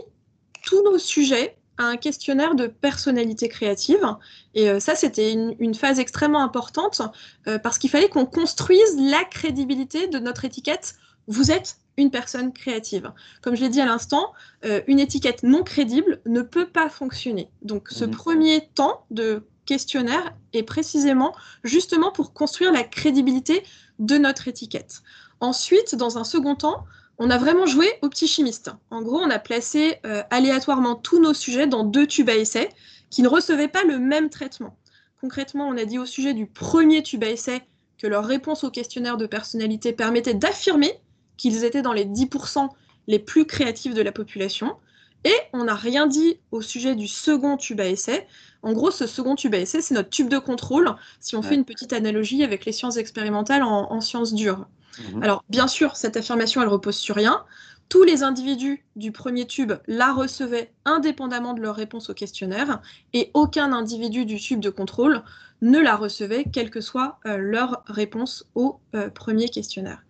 tous 0.64 0.84
nos 0.84 0.98
sujets 0.98 1.56
à 1.80 1.84
un 1.86 1.98
questionnaire 1.98 2.56
de 2.56 2.68
personnalité 2.68 3.48
créative. 3.48 4.06
Et 4.54 4.70
euh, 4.70 4.80
ça, 4.80 4.96
c'était 4.96 5.32
une, 5.34 5.74
phase 5.74 6.00
extrêmement 6.00 6.44
importante 6.44 7.02
euh, 7.48 7.58
parce 7.58 7.78
qu'il 7.78 7.90
fallait 7.90 8.10
qu'on 8.10 8.26
construise 8.26 8.98
la 8.98 9.24
crédibilité 9.24 10.08
de 10.08 10.20
notre 10.20 10.44
étiquette. 10.46 10.96
Vous 11.28 11.52
êtes 11.52 11.78
une 11.96 12.12
personne 12.12 12.52
créative. 12.52 13.12
Comme 13.42 13.56
je 13.56 13.62
l'ai 13.62 13.70
dit 13.70 13.82
à 13.82 13.86
l'instant, 13.86 14.34
euh, 14.66 14.82
une 14.88 15.00
étiquette 15.00 15.44
non 15.44 15.64
crédible 15.64 16.22
ne 16.26 16.42
peut 16.42 16.68
pas 16.68 16.90
fonctionner. 16.90 17.50
Donc 17.62 17.90
ce 17.90 18.06
mmh. 18.06 18.12
premier 18.12 18.70
temps 18.76 19.06
de 19.10 19.44
questionnaire 19.66 20.36
est 20.54 20.64
précisément 20.64 21.34
justement 21.64 22.12
pour 22.12 22.34
construire 22.34 22.72
la 22.72 22.84
crédibilité 22.84 23.64
de 24.00 24.18
notre 24.18 24.48
étiquette. 24.48 25.02
Ensuite, 25.42 25.96
dans 25.96 26.18
un 26.18 26.24
second 26.24 26.56
temps, 26.56 26.86
on 27.20 27.30
a 27.30 27.38
vraiment 27.38 27.66
joué 27.66 27.92
au 28.02 28.10
petit 28.10 28.28
chimiste. 28.28 28.72
En 28.90 29.02
gros, 29.02 29.20
on 29.20 29.30
a 29.30 29.40
placé 29.40 29.98
euh, 30.06 30.24
aléatoirement 30.30 30.96
tous 30.96 31.20
nos 31.20 31.34
sujets 31.34 31.68
dans 31.68 31.84
deux 31.84 32.08
tubes 32.08 32.30
à 32.30 32.36
essai 32.36 32.70
qui 33.10 33.22
ne 33.22 33.28
recevaient 33.28 33.68
pas 33.68 33.84
le 33.84 34.00
même 34.00 34.30
traitement. 34.30 34.78
Concrètement, 35.20 35.68
on 35.68 35.78
a 35.78 35.84
dit 35.84 36.00
au 36.00 36.06
sujet 36.06 36.34
du 36.34 36.48
premier 36.48 37.04
tube 37.04 37.26
à 37.26 37.30
essai 37.30 37.62
que 37.98 38.08
leur 38.08 38.26
réponse 38.26 38.64
au 38.64 38.72
questionnaire 38.72 39.18
de 39.18 39.26
personnalité 39.26 39.92
permettait 39.92 40.34
d'affirmer 40.34 40.94
qu'ils 41.36 41.66
étaient 41.66 41.82
dans 41.82 41.92
les 41.92 42.06
10% 42.06 42.70
les 43.08 43.20
plus 43.20 43.46
créatifs 43.46 43.94
de 43.94 44.02
la 44.02 44.14
population. 44.14 44.78
Et 45.26 45.36
on 45.52 45.66
n'a 45.66 45.76
rien 45.76 46.08
dit 46.08 46.40
au 46.52 46.62
sujet 46.62 46.96
du 46.96 47.10
second 47.10 47.58
tube 47.58 47.82
à 47.82 47.88
essai. 47.88 48.28
En 48.62 48.72
gros, 48.72 48.92
ce 48.92 49.06
second 49.08 49.36
tube 49.36 49.56
à 49.56 49.58
essai, 49.58 49.82
c'est 49.82 49.94
notre 49.94 50.10
tube 50.10 50.30
de 50.30 50.38
contrôle, 50.38 50.96
si 51.20 51.36
on 51.36 51.42
fait 51.42 51.56
une 51.56 51.66
petite 51.66 51.92
analogie 51.92 52.46
avec 52.46 52.64
les 52.64 52.72
sciences 52.72 52.96
expérimentales 52.96 53.64
en 53.64 54.00
sciences 54.00 54.34
dures. 54.34 54.68
Mhm. 54.98 55.24
Alors, 55.24 55.44
bien 55.50 55.68
sûr, 55.68 55.96
cette 55.96 56.18
affirmation, 56.18 56.62
elle 56.62 56.68
repose 56.68 56.96
sur 56.96 57.16
rien. 57.16 57.44
Tous 57.90 58.04
les 58.04 58.22
individus 58.22 58.86
du 58.96 59.12
premier 59.12 59.48
tube 59.48 59.74
la 59.88 60.14
recevaient 60.14 60.72
indépendamment 60.86 61.54
de 61.54 61.62
leur 61.62 61.76
réponse 61.76 62.10
au 62.10 62.14
questionnaire 62.14 62.82
et 63.14 63.32
aucun 63.34 63.74
individu 63.74 64.26
du 64.26 64.40
tube 64.40 64.60
de 64.60 64.70
contrôle 64.70 65.24
ne 65.62 65.80
la 65.80 65.96
recevait, 65.96 66.46
quelle 66.52 66.70
que 66.70 66.82
soit 66.82 67.20
euh, 67.26 67.38
leur 67.38 67.84
réponse 67.88 68.46
au 68.56 68.80
euh, 68.96 69.10
premier 69.10 69.50
questionnaire. 69.50 70.04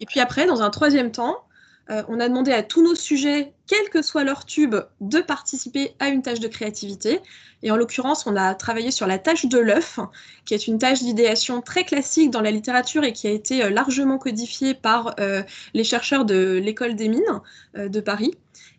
Et 0.00 0.06
puis 0.06 0.20
après, 0.20 0.46
dans 0.46 0.62
un 0.62 0.70
troisième 0.70 1.10
temps, 1.10 1.44
euh, 1.90 2.02
on 2.08 2.20
a 2.20 2.28
demandé 2.28 2.52
à 2.52 2.62
tous 2.62 2.82
nos 2.82 2.94
sujets, 2.94 3.52
quel 3.66 3.88
que 3.90 4.02
soit 4.02 4.24
leur 4.24 4.44
tube, 4.44 4.76
de 5.00 5.20
participer 5.20 5.94
à 5.98 6.08
une 6.08 6.22
tâche 6.22 6.40
de 6.40 6.48
créativité. 6.48 7.20
Et 7.62 7.70
en 7.70 7.76
l'occurrence, 7.76 8.26
on 8.26 8.36
a 8.36 8.54
travaillé 8.54 8.90
sur 8.90 9.06
la 9.06 9.18
tâche 9.18 9.46
de 9.46 9.58
l'œuf, 9.58 9.98
qui 10.44 10.54
est 10.54 10.66
une 10.66 10.78
tâche 10.78 11.02
d'idéation 11.02 11.60
très 11.60 11.84
classique 11.84 12.30
dans 12.30 12.40
la 12.40 12.50
littérature 12.50 13.04
et 13.04 13.12
qui 13.12 13.26
a 13.26 13.30
été 13.30 13.64
euh, 13.64 13.70
largement 13.70 14.18
codifiée 14.18 14.74
par 14.74 15.14
euh, 15.18 15.42
les 15.74 15.84
chercheurs 15.84 16.24
de 16.24 16.60
l'école 16.62 16.94
des 16.94 17.08
mines 17.08 17.40
de 17.74 18.00
Paris. 18.00 18.34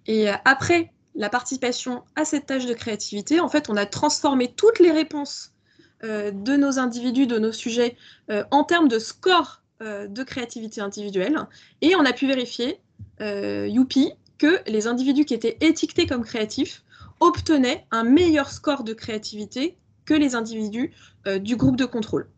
Et 0.08 0.28
après 0.46 0.92
la 1.16 1.30
participation 1.30 2.04
à 2.16 2.26
cette 2.26 2.46
tâche 2.46 2.66
de 2.66 2.74
créativité, 2.74 3.40
en 3.40 3.50
fait, 3.50 3.70
on 3.70 3.76
a 3.76 3.86
transformé 3.86 4.52
toutes 4.52 4.80
les 4.80 4.92
réponses 4.92 5.52
de 6.04 6.58
nos 6.58 6.80
individus, 6.80 7.28
de 7.28 7.40
nos 7.40 7.54
sujets, 7.54 7.96
en 8.52 8.64
termes 8.66 8.90
de 8.90 9.00
score 9.00 9.62
de 9.80 10.24
créativité 10.24 10.82
individuelle. 10.82 11.38
Et 11.82 11.96
on 11.96 12.04
a 12.04 12.12
pu 12.12 12.28
vérifier 12.28 12.82
Youpi 13.24 14.14
que 14.38 14.60
les 14.68 14.88
individus 14.88 15.26
qui 15.26 15.34
étaient 15.34 15.58
étiquetés 15.62 16.06
comme 16.06 16.26
créatifs 16.26 16.84
obtenaient 17.20 17.86
un 17.92 18.04
meilleur 18.04 18.50
score 18.52 18.84
de 18.84 18.94
créativité 18.94 19.78
que 20.06 20.14
les 20.14 20.36
individus 20.36 20.92
euh, 21.28 21.40
du 21.40 21.56
groupe 21.56 21.78
de 21.78 21.86
contrôle. 21.86 22.30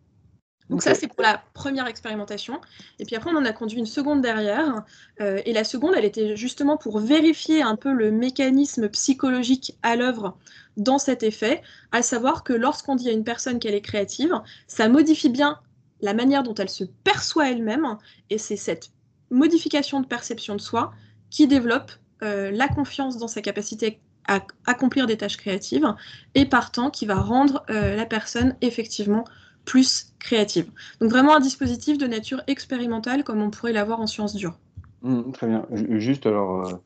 Donc 0.69 0.81
ça, 0.81 0.95
c'est 0.95 1.07
pour 1.07 1.21
la 1.21 1.43
première 1.53 1.85
expérimentation. 1.85 2.59
Et 2.97 3.05
puis 3.05 3.15
après, 3.15 3.29
on 3.31 3.37
en 3.37 3.45
a 3.45 3.53
conduit 3.53 3.77
une 3.77 3.85
seconde 3.85 4.21
derrière. 4.21 4.83
Euh, 5.21 5.39
et 5.45 5.53
la 5.53 5.63
seconde, 5.63 5.93
elle 5.95 6.05
était 6.05 6.35
justement 6.35 6.75
pour 6.75 6.99
vérifier 6.99 7.61
un 7.61 7.75
peu 7.75 7.93
le 7.93 8.11
mécanisme 8.11 8.89
psychologique 8.89 9.77
à 9.83 9.95
l'œuvre 9.95 10.37
dans 10.75 10.97
cet 10.97 11.21
effet, 11.21 11.61
à 11.91 12.01
savoir 12.01 12.43
que 12.43 12.53
lorsqu'on 12.53 12.95
dit 12.95 13.09
à 13.09 13.11
une 13.11 13.23
personne 13.23 13.59
qu'elle 13.59 13.75
est 13.75 13.81
créative, 13.81 14.41
ça 14.67 14.89
modifie 14.89 15.29
bien 15.29 15.59
la 16.01 16.15
manière 16.15 16.41
dont 16.41 16.55
elle 16.55 16.69
se 16.69 16.83
perçoit 16.83 17.49
elle-même. 17.51 17.97
Et 18.31 18.39
c'est 18.39 18.57
cette 18.57 18.89
modification 19.29 20.01
de 20.01 20.07
perception 20.07 20.55
de 20.55 20.61
soi 20.61 20.91
qui 21.29 21.47
développe 21.47 21.91
euh, 22.23 22.51
la 22.51 22.67
confiance 22.67 23.17
dans 23.17 23.27
sa 23.27 23.41
capacité 23.41 23.99
à 24.27 24.39
accomplir 24.65 25.05
des 25.05 25.17
tâches 25.17 25.37
créatives 25.37 25.87
et 26.33 26.45
partant 26.45 26.89
qui 26.89 27.05
va 27.05 27.15
rendre 27.15 27.63
euh, 27.69 27.95
la 27.95 28.05
personne 28.05 28.55
effectivement 28.61 29.23
plus 29.65 30.13
créative. 30.19 30.71
Donc 30.99 31.11
vraiment 31.11 31.35
un 31.35 31.39
dispositif 31.39 31.97
de 31.97 32.07
nature 32.07 32.41
expérimentale 32.47 33.23
comme 33.23 33.41
on 33.41 33.49
pourrait 33.49 33.73
l'avoir 33.73 33.99
en 33.99 34.07
sciences 34.07 34.35
dures. 34.35 34.57
Mmh, 35.01 35.31
très 35.33 35.47
bien. 35.47 35.67
Juste 35.71 36.25
alors, 36.25 36.81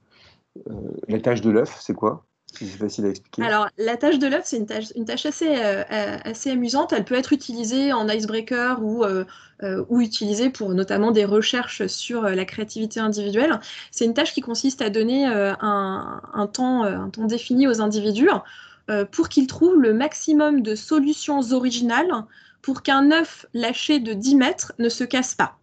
euh, 0.68 0.74
la 1.08 1.20
tâche 1.20 1.42
de 1.42 1.50
l'œuf, 1.50 1.78
c'est 1.80 1.94
quoi? 1.94 2.26
C'est 2.54 2.66
facile 2.66 3.06
à 3.06 3.10
expliquer. 3.10 3.44
Alors, 3.44 3.68
la 3.78 3.96
tâche 3.98 4.20
de 4.20 4.28
l'œuf, 4.28 4.44
c'est 4.46 4.58
une 4.58 4.66
tâche, 4.66 5.26
euh, 5.42 5.84
assez 6.24 6.52
amusante. 6.52 6.94
Elle 6.94 7.06
peut 7.06 7.16
être 7.16 7.34
utilisée 7.34 7.94
en 7.94 8.08
icebreaker 8.08 8.84
ou, 8.84 9.04
euh, 9.04 9.26
euh, 9.64 9.86
utilisée 9.92 10.50
pour 10.50 10.74
notamment 10.74 11.12
des 11.12 11.26
recherches 11.26 11.86
sur 11.88 12.24
la 12.24 12.46
créativité 12.46 13.00
individuelle. 13.00 13.60
C'est 13.92 14.06
une 14.06 14.14
tâche 14.14 14.34
qui 14.34 14.42
consiste 14.42 14.82
à 14.82 14.90
donner 14.90 15.26
un, 15.26 16.22
un, 16.34 16.48
temps, 16.48 16.84
un 16.84 17.10
temps 17.10 17.26
défini 17.26 17.68
aux 17.68 17.82
individus 17.82 18.30
pour 19.12 19.30
qu'ils 19.30 19.46
trouvent 19.46 19.80
le 19.80 19.94
maximum 19.94 20.62
de 20.62 20.74
solutions 20.74 21.42
originales 21.52 22.26
pour 22.62 22.82
qu'un 22.82 23.12
œuf 23.12 23.46
lâché 23.54 24.00
de 24.00 24.14
10 24.14 24.36
mètres 24.36 24.74
ne 24.80 24.90
se 24.90 25.04
casse 25.04 25.36
pas. 25.36 25.59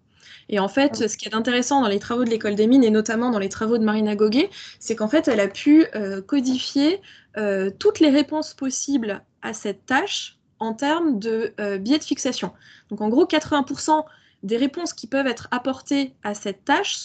Et 0.49 0.59
en 0.59 0.69
fait, 0.69 1.09
ce 1.09 1.17
qui 1.17 1.29
est 1.29 1.35
intéressant 1.35 1.81
dans 1.81 1.89
les 1.89 1.99
travaux 1.99 2.25
de 2.25 2.31
l'école 2.31 2.55
des 2.55 2.67
mines 2.67 2.85
et 2.85 2.91
notamment 2.91 3.31
dans 3.31 3.39
les 3.39 3.49
travaux 3.49 3.79
de 3.79 3.85
Marina 3.85 4.15
Goguet, 4.15 4.51
c'est 4.79 4.95
qu'en 4.95 5.09
fait, 5.09 5.29
elle 5.29 5.41
a 5.41 5.49
pu 5.49 5.87
euh, 5.95 6.23
codifier 6.23 7.01
euh, 7.37 7.71
toutes 7.79 8.01
les 8.01 8.11
réponses 8.11 8.55
possibles 8.55 9.23
à 9.43 9.53
cette 9.53 9.87
tâche 9.87 10.39
en 10.59 10.73
termes 10.73 11.19
de 11.19 11.53
euh, 11.61 11.79
biais 11.79 11.99
de 11.99 12.05
fixation. 12.05 12.53
Donc 12.91 13.01
en 13.01 13.09
gros, 13.09 13.27
80% 13.27 14.05
des 14.43 14.57
réponses 14.57 14.93
qui 14.93 15.07
peuvent 15.07 15.27
être 15.27 15.49
apportées 15.51 16.15
à 16.23 16.35
cette 16.35 16.65
tâche 16.65 16.97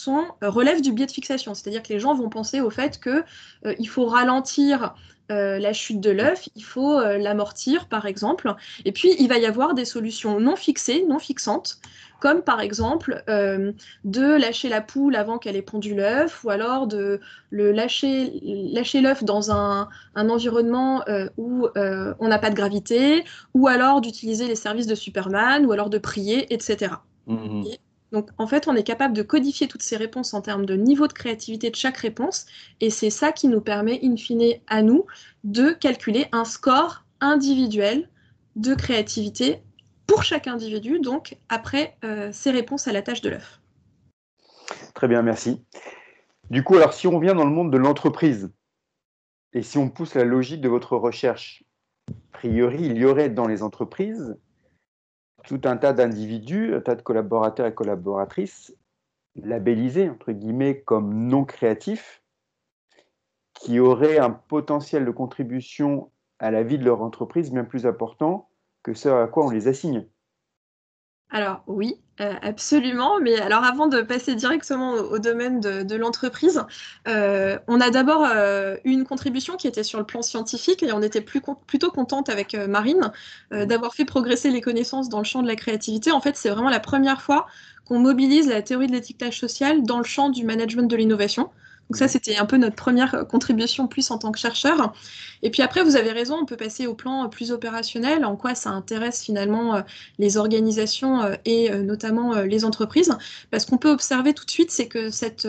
relèvent 0.42 0.82
du 0.82 0.92
biais 0.92 1.06
de 1.06 1.10
fixation. 1.10 1.54
C'est-à-dire 1.54 1.82
que 1.82 1.92
les 1.92 1.98
gens 1.98 2.14
vont 2.14 2.28
penser 2.28 2.60
au 2.60 2.70
fait 2.70 3.00
qu'il 3.00 3.88
faut 3.88 4.06
ralentir 4.06 4.94
la 5.28 5.72
chute 5.72 6.00
de 6.00 6.10
l'œuf, 6.10 6.48
il 6.56 6.64
faut 6.64 7.00
l'amortir 7.00 7.88
par 7.88 8.06
exemple. 8.06 8.54
Et 8.84 8.92
puis 8.92 9.14
il 9.18 9.28
va 9.28 9.38
y 9.38 9.46
avoir 9.46 9.74
des 9.74 9.84
solutions 9.84 10.40
non 10.40 10.56
fixées, 10.56 11.04
non 11.08 11.18
fixantes, 11.18 11.80
comme 12.22 12.42
par 12.42 12.60
exemple 12.60 13.24
euh, 13.28 13.72
de 14.04 14.38
lâcher 14.38 14.68
la 14.68 14.80
poule 14.80 15.16
avant 15.16 15.38
qu'elle 15.38 15.56
ait 15.56 15.60
pondu 15.62 15.92
l'œuf, 15.92 16.44
ou 16.44 16.50
alors 16.50 16.86
de 16.86 17.18
le 17.50 17.72
lâcher 17.72 18.40
lâcher 18.72 19.00
l'œuf 19.00 19.24
dans 19.24 19.50
un, 19.50 19.88
environnement 20.14 21.02
euh, 21.08 21.28
où 21.36 21.66
euh, 21.76 22.14
on 22.20 22.28
n'a 22.28 22.38
pas 22.38 22.50
de 22.50 22.54
gravité, 22.54 23.24
ou 23.54 23.66
alors 23.66 24.00
d'utiliser 24.00 24.46
les 24.46 24.54
services 24.54 24.86
de 24.86 24.94
Superman, 24.94 25.66
ou 25.66 25.72
alors 25.72 25.90
de 25.90 25.98
prier, 25.98 26.54
etc. 26.54 26.94
Mmh. 27.26 27.64
Donc 28.12 28.28
en 28.38 28.46
fait, 28.46 28.68
on 28.68 28.76
est 28.76 28.82
capable 28.82 29.14
de 29.14 29.22
codifier 29.22 29.66
toutes 29.68 29.82
ces 29.82 29.96
réponses 29.96 30.34
en 30.34 30.42
termes 30.42 30.66
de 30.66 30.74
niveau 30.74 31.08
de 31.08 31.12
créativité 31.12 31.70
de 31.70 31.76
chaque 31.76 31.96
réponse, 31.96 32.46
et 32.80 32.90
c'est 32.90 33.10
ça 33.10 33.32
qui 33.32 33.48
nous 33.48 33.62
permet, 33.62 33.98
in 34.02 34.16
fine, 34.16 34.54
à 34.68 34.82
nous, 34.82 35.06
de 35.44 35.70
calculer 35.70 36.26
un 36.32 36.44
score 36.44 37.04
individuel 37.20 38.08
de 38.54 38.74
créativité 38.74 39.62
pour 40.06 40.22
chaque 40.24 40.46
individu, 40.46 41.00
donc 41.00 41.38
après 41.48 41.96
euh, 42.04 42.30
ses 42.32 42.50
réponses 42.50 42.86
à 42.86 42.92
la 42.92 43.00
tâche 43.00 43.22
de 43.22 43.30
l'œuf. 43.30 43.60
Très 44.94 45.08
bien, 45.08 45.22
merci. 45.22 45.64
Du 46.50 46.62
coup, 46.62 46.76
alors 46.76 46.92
si 46.92 47.06
on 47.06 47.18
vient 47.18 47.34
dans 47.34 47.46
le 47.46 47.50
monde 47.50 47.72
de 47.72 47.78
l'entreprise, 47.78 48.50
et 49.54 49.62
si 49.62 49.78
on 49.78 49.88
pousse 49.88 50.14
la 50.14 50.24
logique 50.24 50.60
de 50.60 50.68
votre 50.68 50.96
recherche, 50.96 51.64
a 52.10 52.12
priori, 52.32 52.78
il 52.82 52.98
y 52.98 53.04
aurait 53.04 53.30
dans 53.30 53.46
les 53.46 53.62
entreprises 53.62 54.36
tout 55.44 55.60
un 55.64 55.76
tas 55.76 55.92
d'individus, 55.92 56.74
un 56.74 56.80
tas 56.80 56.94
de 56.94 57.02
collaborateurs 57.02 57.66
et 57.66 57.74
collaboratrices 57.74 58.74
labellisés, 59.36 60.10
entre 60.10 60.32
guillemets, 60.32 60.80
comme 60.80 61.26
non 61.26 61.44
créatifs, 61.44 62.22
qui 63.54 63.80
auraient 63.80 64.18
un 64.18 64.30
potentiel 64.30 65.04
de 65.04 65.10
contribution 65.10 66.10
à 66.38 66.50
la 66.50 66.62
vie 66.62 66.78
de 66.78 66.84
leur 66.84 67.02
entreprise 67.02 67.52
bien 67.52 67.64
plus 67.64 67.86
important 67.86 68.48
que 68.82 68.94
ce 68.94 69.08
à 69.08 69.28
quoi 69.28 69.46
on 69.46 69.50
les 69.50 69.68
assigne. 69.68 70.06
Alors 71.30 71.62
oui, 71.66 72.02
absolument. 72.42 73.20
Mais 73.20 73.38
alors 73.40 73.64
avant 73.64 73.86
de 73.86 74.00
passer 74.02 74.34
directement 74.34 74.92
au, 74.92 75.18
domaine 75.18 75.60
de, 75.60 75.96
l'entreprise, 75.96 76.62
euh, 77.08 77.58
on 77.68 77.80
a 77.80 77.90
d'abord 77.90 78.24
euh, 78.24 78.76
eu 78.84 78.90
une 78.90 79.04
contribution 79.04 79.56
qui 79.56 79.66
était 79.66 79.82
sur 79.82 79.98
le 79.98 80.04
plan 80.04 80.22
scientifique 80.22 80.82
et 80.82 80.92
on 80.92 81.02
était 81.02 81.20
plutôt 81.20 81.90
contente 81.90 82.28
avec 82.28 82.54
Marine 82.54 83.12
mmh. 83.50 83.64
d'avoir 83.64 83.94
fait 83.94 84.04
progresser 84.04 84.50
les 84.50 84.60
connaissances 84.60 85.08
dans 85.08 85.18
le 85.18 85.24
champ 85.24 85.42
de 85.42 85.48
la 85.48 85.56
créativité. 85.56 86.12
En 86.12 86.20
fait, 86.20 86.36
c'est 86.36 86.50
vraiment 86.50 86.70
la 86.70 86.80
première 86.80 87.22
fois 87.22 87.46
qu'on 87.84 87.98
mobilise 87.98 88.48
la 88.48 88.62
théorie 88.62 88.86
de 88.86 88.92
l'étiquetage 88.92 89.38
social 89.38 89.82
dans 89.82 89.98
le 89.98 90.04
champ 90.04 90.30
du 90.30 90.44
management 90.44 90.88
de 90.88 90.96
l'innovation. 90.96 91.50
Donc 91.92 91.98
ça, 91.98 92.08
c'était 92.08 92.38
un 92.38 92.46
peu 92.46 92.56
notre 92.56 92.74
première 92.74 93.14
euh, 93.14 93.24
contribution 93.24 93.86
plus 93.86 94.10
en 94.10 94.16
tant 94.16 94.32
que 94.32 94.38
chercheur. 94.38 94.94
Et 95.42 95.50
puis 95.50 95.60
après, 95.60 95.84
vous 95.84 95.94
avez 95.94 96.10
raison, 96.10 96.38
on 96.40 96.46
peut 96.46 96.56
passer 96.56 96.86
au 96.86 96.94
plan 96.94 97.26
euh, 97.26 97.28
plus 97.28 97.52
opérationnel, 97.52 98.24
en 98.24 98.34
quoi 98.34 98.54
ça 98.54 98.70
intéresse 98.70 99.22
finalement 99.22 99.74
euh, 99.74 99.82
les 100.18 100.38
organisations 100.38 101.20
et 101.44 101.68
notamment 101.68 102.32
les 102.40 102.64
entreprises. 102.64 103.12
Parce 103.50 103.66
qu'on 103.66 103.76
peut 103.76 103.90
observer 103.90 104.32
tout 104.32 104.46
de 104.46 104.50
suite, 104.50 104.70
c'est 104.70 104.88
que 104.88 105.10
cette, 105.10 105.46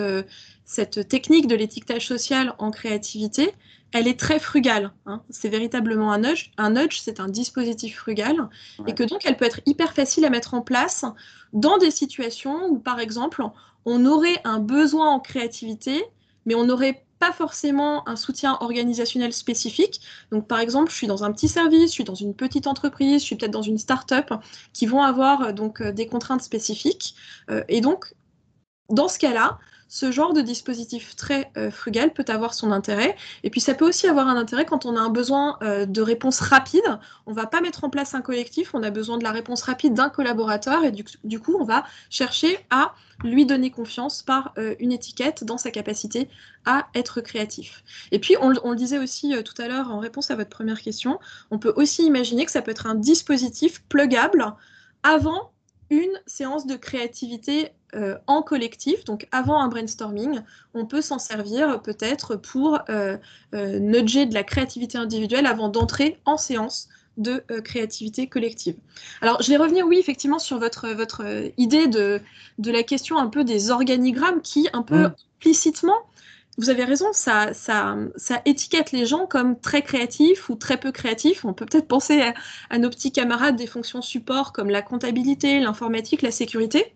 cette 0.65 1.07
technique 1.07 1.47
de 1.47 1.55
l'étiquetage 1.55 2.07
social 2.07 2.53
en 2.57 2.71
créativité, 2.71 3.53
elle 3.93 4.09
est 4.09 4.19
très 4.19 4.39
frugale. 4.39 4.91
Hein. 5.05 5.21
C'est 5.29 5.49
véritablement 5.49 6.11
un 6.11 6.17
nudge. 6.17 6.51
Un 6.57 6.71
nudge, 6.71 6.99
c'est 7.01 7.21
un 7.21 7.29
dispositif 7.29 7.99
frugal. 7.99 8.49
Et 8.85 8.93
que 8.93 9.03
donc, 9.03 9.21
elle 9.23 9.37
peut 9.37 9.45
être 9.45 9.61
hyper 9.65 9.93
facile 9.93 10.25
à 10.25 10.29
mettre 10.29 10.55
en 10.55 10.61
place 10.61 11.05
dans 11.53 11.77
des 11.77 11.91
situations 11.91 12.67
où, 12.67 12.79
par 12.79 12.99
exemple, 12.99 13.41
on 13.85 14.05
aurait 14.05 14.39
un 14.43 14.59
besoin 14.59 15.09
en 15.09 15.19
créativité 15.19 16.03
mais 16.45 16.55
on 16.55 16.65
n'aurait 16.65 17.05
pas 17.19 17.31
forcément 17.31 18.07
un 18.07 18.17
soutien 18.17 18.57
organisationnel 18.59 19.31
spécifique. 19.31 20.01
Donc, 20.31 20.47
par 20.47 20.59
exemple, 20.59 20.91
je 20.91 20.97
suis 20.97 21.07
dans 21.07 21.23
un 21.23 21.31
petit 21.31 21.47
service, 21.47 21.87
je 21.87 21.93
suis 21.93 22.03
dans 22.03 22.15
une 22.15 22.35
petite 22.35 22.67
entreprise, 22.67 23.21
je 23.21 23.25
suis 23.25 23.35
peut-être 23.37 23.51
dans 23.51 23.61
une 23.61 23.77
start-up 23.77 24.33
qui 24.73 24.85
vont 24.85 25.01
avoir 25.01 25.41
euh, 25.41 25.51
donc 25.53 25.79
euh, 25.79 25.93
des 25.93 26.05
contraintes 26.07 26.41
spécifiques. 26.41 27.15
Euh, 27.49 27.63
et 27.69 27.79
donc, 27.79 28.13
dans 28.89 29.07
ce 29.07 29.19
cas-là, 29.19 29.57
ce 29.93 30.11
genre 30.11 30.33
de 30.33 30.41
dispositif 30.41 31.15
très 31.15 31.51
frugal 31.69 32.13
peut 32.13 32.25
avoir 32.27 32.55
son 32.55 32.71
intérêt. 32.71 33.15
Et 33.43 33.51
puis 33.51 33.61
ça 33.61 33.75
peut 33.75 33.87
aussi 33.87 34.07
avoir 34.07 34.27
un 34.27 34.35
intérêt 34.35 34.65
quand 34.65 34.87
on 34.87 34.95
a 34.95 34.99
un 34.99 35.11
besoin 35.11 35.59
de 35.61 36.01
réponse 36.01 36.39
rapide. 36.39 36.81
On 37.27 37.31
ne 37.31 37.35
va 37.35 37.45
pas 37.45 37.61
mettre 37.61 37.83
en 37.83 37.91
place 37.91 38.15
un 38.15 38.21
collectif, 38.21 38.73
on 38.73 38.81
a 38.81 38.89
besoin 38.89 39.19
de 39.19 39.23
la 39.23 39.31
réponse 39.31 39.61
rapide 39.61 39.93
d'un 39.93 40.09
collaborateur 40.09 40.83
et 40.83 40.91
du, 40.91 41.39
coup 41.39 41.55
on 41.59 41.63
va 41.63 41.83
chercher 42.09 42.57
à 42.71 42.95
lui 43.23 43.45
donner 43.45 43.69
confiance 43.69 44.23
par 44.23 44.53
euh, 44.57 44.75
une 44.79 44.91
étiquette 44.91 45.43
dans 45.43 45.57
sa 45.57 45.71
capacité 45.71 46.29
à 46.65 46.87
être 46.95 47.21
créatif. 47.21 47.83
Et 48.11 48.19
puis, 48.19 48.35
on, 48.41 48.49
le 48.49 48.75
disait 48.75 48.97
aussi 48.97 49.35
euh, 49.35 49.41
tout 49.41 49.59
à 49.61 49.67
l'heure 49.67 49.91
en 49.91 49.99
réponse 49.99 50.31
à 50.31 50.35
votre 50.35 50.49
première 50.49 50.81
question, 50.81 51.19
on 51.51 51.59
peut 51.59 51.73
aussi 51.75 52.05
imaginer 52.05 52.45
que 52.45 52.51
ça 52.51 52.61
peut 52.61 52.71
être 52.71 52.87
un 52.87 52.95
dispositif 52.95 53.83
plugable 53.83 54.53
avant 55.03 55.51
une 55.89 56.19
séance 56.25 56.65
de 56.65 56.75
créativité 56.75 57.71
euh, 57.95 58.17
en 58.27 58.41
collectif, 58.41 59.03
donc 59.05 59.27
avant 59.31 59.59
un 59.59 59.67
brainstorming, 59.67 60.41
on 60.73 60.85
peut 60.85 61.01
s'en 61.01 61.19
servir 61.19 61.81
peut-être 61.81 62.35
pour 62.35 62.79
nudger 63.53 64.25
de 64.25 64.33
la 64.33 64.43
créativité 64.43 64.97
individuelle 64.97 65.45
avant 65.45 65.69
d'entrer 65.69 66.19
en 66.25 66.37
séance 66.37 66.89
de 67.17 67.43
créativité 67.63 68.27
collective. 68.27 68.75
Alors, 69.21 69.41
je 69.41 69.49
vais 69.49 69.57
revenir, 69.57 69.85
oui, 69.85 69.99
effectivement, 69.99 70.39
sur 70.39 70.57
votre, 70.57 70.89
votre 70.89 71.23
idée 71.57 71.87
de, 71.87 72.19
de 72.57 72.71
la 72.71 72.81
question 72.81 73.17
un 73.17 73.27
peu 73.27 73.43
des 73.43 73.69
organigrammes 73.69 74.41
qui, 74.41 74.67
un 74.73 74.81
peu 74.81 74.97
mmh. 74.97 75.15
implicitement, 75.37 76.01
vous 76.57 76.69
avez 76.69 76.83
raison, 76.83 77.07
ça, 77.13 77.53
ça, 77.53 77.97
ça, 78.15 78.41
étiquette 78.45 78.91
les 78.91 79.05
gens 79.05 79.25
comme 79.25 79.59
très 79.59 79.81
créatifs 79.81 80.49
ou 80.49 80.55
très 80.55 80.77
peu 80.77 80.91
créatifs. 80.91 81.45
On 81.45 81.53
peut 81.53 81.65
peut-être 81.65 81.87
penser 81.87 82.31
à, 82.69 82.77
nos 82.77 82.89
petits 82.89 83.11
camarades 83.11 83.55
des 83.55 83.65
fonctions 83.65 84.01
support 84.01 84.53
comme 84.53 84.69
la 84.69 84.81
comptabilité, 84.81 85.59
l'informatique, 85.59 86.21
la 86.21 86.31
sécurité. 86.31 86.93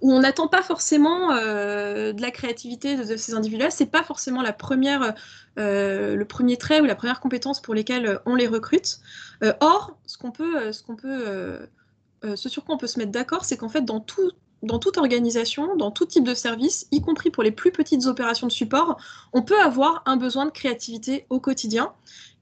Où 0.00 0.12
on 0.12 0.20
n'attend 0.20 0.48
pas 0.48 0.62
forcément 0.62 1.32
euh, 1.32 2.12
de 2.12 2.20
la 2.20 2.30
créativité 2.30 2.96
de, 2.96 3.16
ces 3.16 3.34
individus-là, 3.34 3.70
c'est 3.70 3.86
pas 3.86 4.02
forcément 4.02 4.42
la 4.42 4.52
première, 4.52 5.14
euh, 5.58 6.16
le 6.16 6.24
premier 6.24 6.56
trait 6.56 6.80
ou 6.80 6.84
la 6.84 6.94
première 6.94 7.20
compétence 7.20 7.60
pour 7.60 7.74
lesquelles 7.74 8.18
on 8.26 8.34
les 8.34 8.46
recrute. 8.46 8.98
Euh, 9.42 9.52
or, 9.60 9.96
ce 10.06 10.18
qu'on 10.18 10.32
peut, 10.32 10.72
ce 10.72 12.48
sur 12.48 12.64
quoi 12.64 12.74
on 12.74 12.78
peut 12.78 12.86
se 12.86 12.98
mettre 12.98 13.12
d'accord, 13.12 13.44
c'est 13.44 13.56
qu'en 13.56 13.68
fait, 13.68 13.82
dans 13.82 14.00
tout, 14.00 14.30
dans 14.66 14.78
toute 14.78 14.98
organisation, 14.98 15.76
dans 15.76 15.90
tout 15.90 16.06
type 16.06 16.24
de 16.24 16.34
service, 16.34 16.86
y 16.90 17.00
compris 17.00 17.30
pour 17.30 17.42
les 17.42 17.52
plus 17.52 17.70
petites 17.70 18.06
opérations 18.06 18.46
de 18.46 18.52
support, 18.52 18.98
on 19.32 19.42
peut 19.42 19.60
avoir 19.60 20.02
un 20.06 20.16
besoin 20.16 20.46
de 20.46 20.50
créativité 20.50 21.26
au 21.30 21.40
quotidien. 21.40 21.92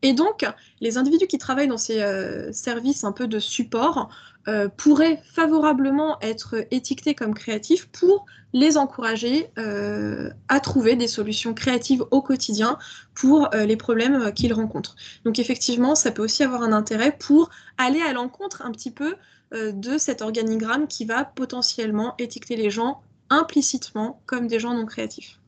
Et 0.04 0.12
donc, 0.12 0.44
les 0.80 0.98
individus 0.98 1.26
qui 1.26 1.38
travaillent 1.38 1.68
dans 1.68 1.78
ces 1.78 2.02
euh, 2.02 2.52
services 2.52 3.04
un 3.04 3.12
peu 3.12 3.26
de 3.26 3.38
support 3.38 4.10
euh, 4.48 4.68
pourraient 4.68 5.22
favorablement 5.32 6.18
être 6.20 6.56
étiquetés 6.70 7.14
comme 7.14 7.32
créatifs 7.32 7.86
pour 7.86 8.26
les 8.52 8.76
encourager 8.76 9.50
euh, 9.58 10.28
à 10.48 10.60
trouver 10.60 10.94
des 10.96 11.08
solutions 11.08 11.54
créatives 11.54 12.04
au 12.10 12.20
quotidien 12.20 12.78
pour 13.14 13.48
les 13.52 13.76
problèmes 13.76 14.32
qu'ils 14.34 14.52
rencontrent. 14.52 14.94
Donc 15.24 15.38
effectivement, 15.38 15.94
ça 15.94 16.10
peut 16.10 16.22
aussi 16.22 16.42
avoir 16.42 16.62
un 16.62 16.72
intérêt 16.72 17.16
pour 17.18 17.48
aller 17.78 18.02
à 18.02 18.12
l'encontre 18.12 18.60
un 18.62 18.72
petit 18.72 18.90
peu 18.90 19.14
de 19.54 19.98
cet 19.98 20.20
organigramme 20.20 20.88
qui 20.88 21.04
va 21.04 21.24
potentiellement 21.24 22.14
étiqueter 22.18 22.56
les 22.56 22.70
gens 22.70 23.02
implicitement 23.30 24.20
comme 24.26 24.46
des 24.46 24.58
gens 24.58 24.74
non 24.74 24.86
créatifs. 24.86 25.38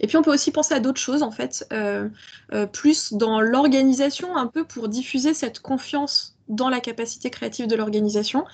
Et 0.00 0.06
puis 0.06 0.16
on 0.16 0.22
peut 0.22 0.32
aussi 0.32 0.50
penser 0.50 0.74
à 0.74 0.80
d'autres 0.80 1.00
choses 1.00 1.22
en 1.22 1.30
fait, 1.30 1.66
euh, 1.72 2.08
euh, 2.52 2.66
plus 2.66 3.12
dans 3.12 3.40
l'organisation 3.40 4.36
un 4.36 4.46
peu 4.46 4.64
pour 4.64 4.88
diffuser 4.88 5.34
cette 5.34 5.60
confiance 5.60 6.36
dans 6.48 6.68
la 6.68 6.80
capacité 6.80 7.30
créative 7.30 7.66
de 7.66 7.74
l'organisation. 7.74 8.44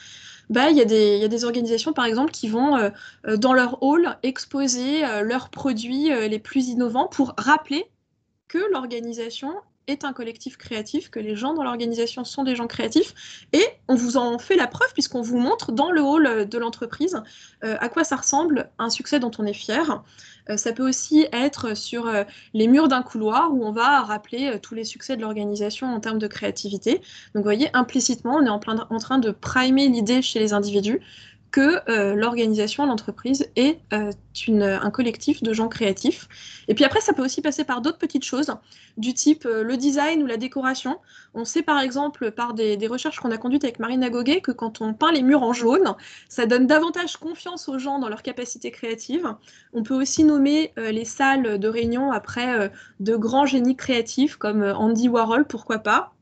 Bah, 0.49 0.71
il 0.71 0.77
y, 0.77 0.81
y, 0.81 1.25
a 1.25 1.29
des 1.29 1.45
organisations 1.45 1.93
par 1.93 2.05
exemple 2.05 2.31
qui 2.31 2.49
vont 2.49 2.91
dans 3.37 3.53
leur 3.53 3.83
hall 3.83 4.19
exposer 4.23 5.03
leurs 5.23 5.51
produits 5.51 6.11
les 6.29 6.39
plus 6.39 6.69
innovants 6.69 7.07
pour 7.07 7.33
rappeler 7.39 7.87
que 8.49 8.59
l'organisation 8.73 9.55
est 9.87 10.05
un 10.05 10.13
collectif 10.13 10.57
créatif, 10.57 11.11
que 11.11 11.19
les 11.19 11.35
gens 11.35 11.55
dans 11.55 11.65
l'organisation 11.65 12.25
sont 12.25 12.45
des 12.45 12.55
gens 12.55 12.67
créatifs, 12.67 13.47
et 13.53 13.65
on 13.89 13.95
vous 13.95 14.17
en 14.17 14.39
fait 14.39 14.57
la 14.57 14.67
preuve 14.67 14.93
puisqu'on 14.93 15.23
vous 15.23 15.39
montre 15.39 15.73
dans 15.73 15.91
le 15.91 16.01
hall 16.01 16.49
de 16.49 16.59
l'entreprise 16.59 17.21
euh, 17.65 17.77
à 17.81 17.89
quoi 17.89 18.05
ça 18.05 18.17
ressemble 18.17 18.71
un 18.79 18.91
succès 18.91 19.19
dont 19.19 19.31
on 19.39 19.47
est 19.47 19.53
fier. 19.53 20.03
Euh, 20.51 20.57
ça 20.57 20.73
peut 20.73 20.89
aussi 20.89 21.27
être 21.33 21.77
sur 21.77 22.07
euh, 22.07 22.25
les 22.55 22.67
murs 22.67 22.89
d'un 22.89 23.03
couloir 23.03 23.53
où 23.53 23.65
on 23.65 23.73
va 23.73 24.03
rappeler 24.03 24.59
tous 24.61 24.75
les 24.75 24.85
succès 24.85 25.17
de 25.17 25.23
l'organisation 25.23 25.89
en 25.89 26.01
termes 26.01 26.19
de 26.19 26.27
créativité. 26.27 26.95
Donc 27.35 27.37
vous 27.37 27.43
voyez, 27.43 27.69
implicitement, 27.75 28.37
on 28.37 28.47
est 28.47 28.51
en, 28.51 28.59
plein, 28.59 28.87
en 28.89 28.99
train 28.99 29.19
de 29.19 29.31
primer 29.31 29.89
l'idée 29.89 30.23
chez 30.23 30.39
les 30.39 30.53
individus 30.53 31.01
que 31.53 31.89
euh, 31.91 32.15
l'organisation, 32.15 32.87
l'entreprise 32.87 33.47
est 33.57 33.79
euh, 33.93 34.11
un 34.49 34.91
collectif 34.91 35.43
de 35.43 35.53
gens 35.53 35.69
créatifs. 35.69 36.29
Et 36.67 36.75
puis 36.75 36.85
après, 36.85 37.01
ça 37.01 37.13
peut 37.13 37.23
aussi 37.23 37.43
passer 37.43 37.63
par 37.63 37.83
d'autres 37.83 37.99
petites 37.99 38.25
choses, 38.25 38.53
du 38.97 39.13
type 39.13 39.45
euh, 39.45 39.63
le 39.63 39.77
design 39.77 40.23
ou 40.23 40.27
la 40.27 40.39
décoration. 40.39 40.99
On 41.35 41.45
sait 41.45 41.63
par 41.63 41.79
exemple 41.79 42.31
par 42.33 42.55
des, 42.55 42.79
recherches 42.87 43.21
qu'on 43.21 43.31
a 43.31 43.39
conduites 43.39 43.65
avec 43.65 43.79
Marina 43.79 44.09
Goguet 44.09 44.41
que 44.41 44.51
quand 44.51 44.81
on 44.81 44.95
peint 44.95 45.13
les 45.13 45.23
murs 45.23 45.43
en 45.43 45.53
jaune, 45.53 45.95
ça 46.29 46.47
donne 46.47 46.67
davantage 46.67 47.19
confiance 47.19 47.69
aux 47.69 47.79
gens 47.79 47.99
dans 47.99 48.09
leur 48.09 48.23
capacité 48.23 48.71
créative. 48.71 49.35
On 49.75 49.83
peut 49.83 49.95
aussi 49.95 50.25
nommer 50.25 50.73
les 50.77 51.05
salles 51.05 51.59
de 51.59 51.69
réunion 51.69 52.13
après 52.13 52.71
de 53.01 53.17
grands 53.17 53.47
génies 53.47 53.77
créatifs 53.77 54.37
comme 54.37 54.63
Andy 54.63 55.09
Warhol, 55.09 55.47
pourquoi 55.47 55.79
pas 55.79 56.13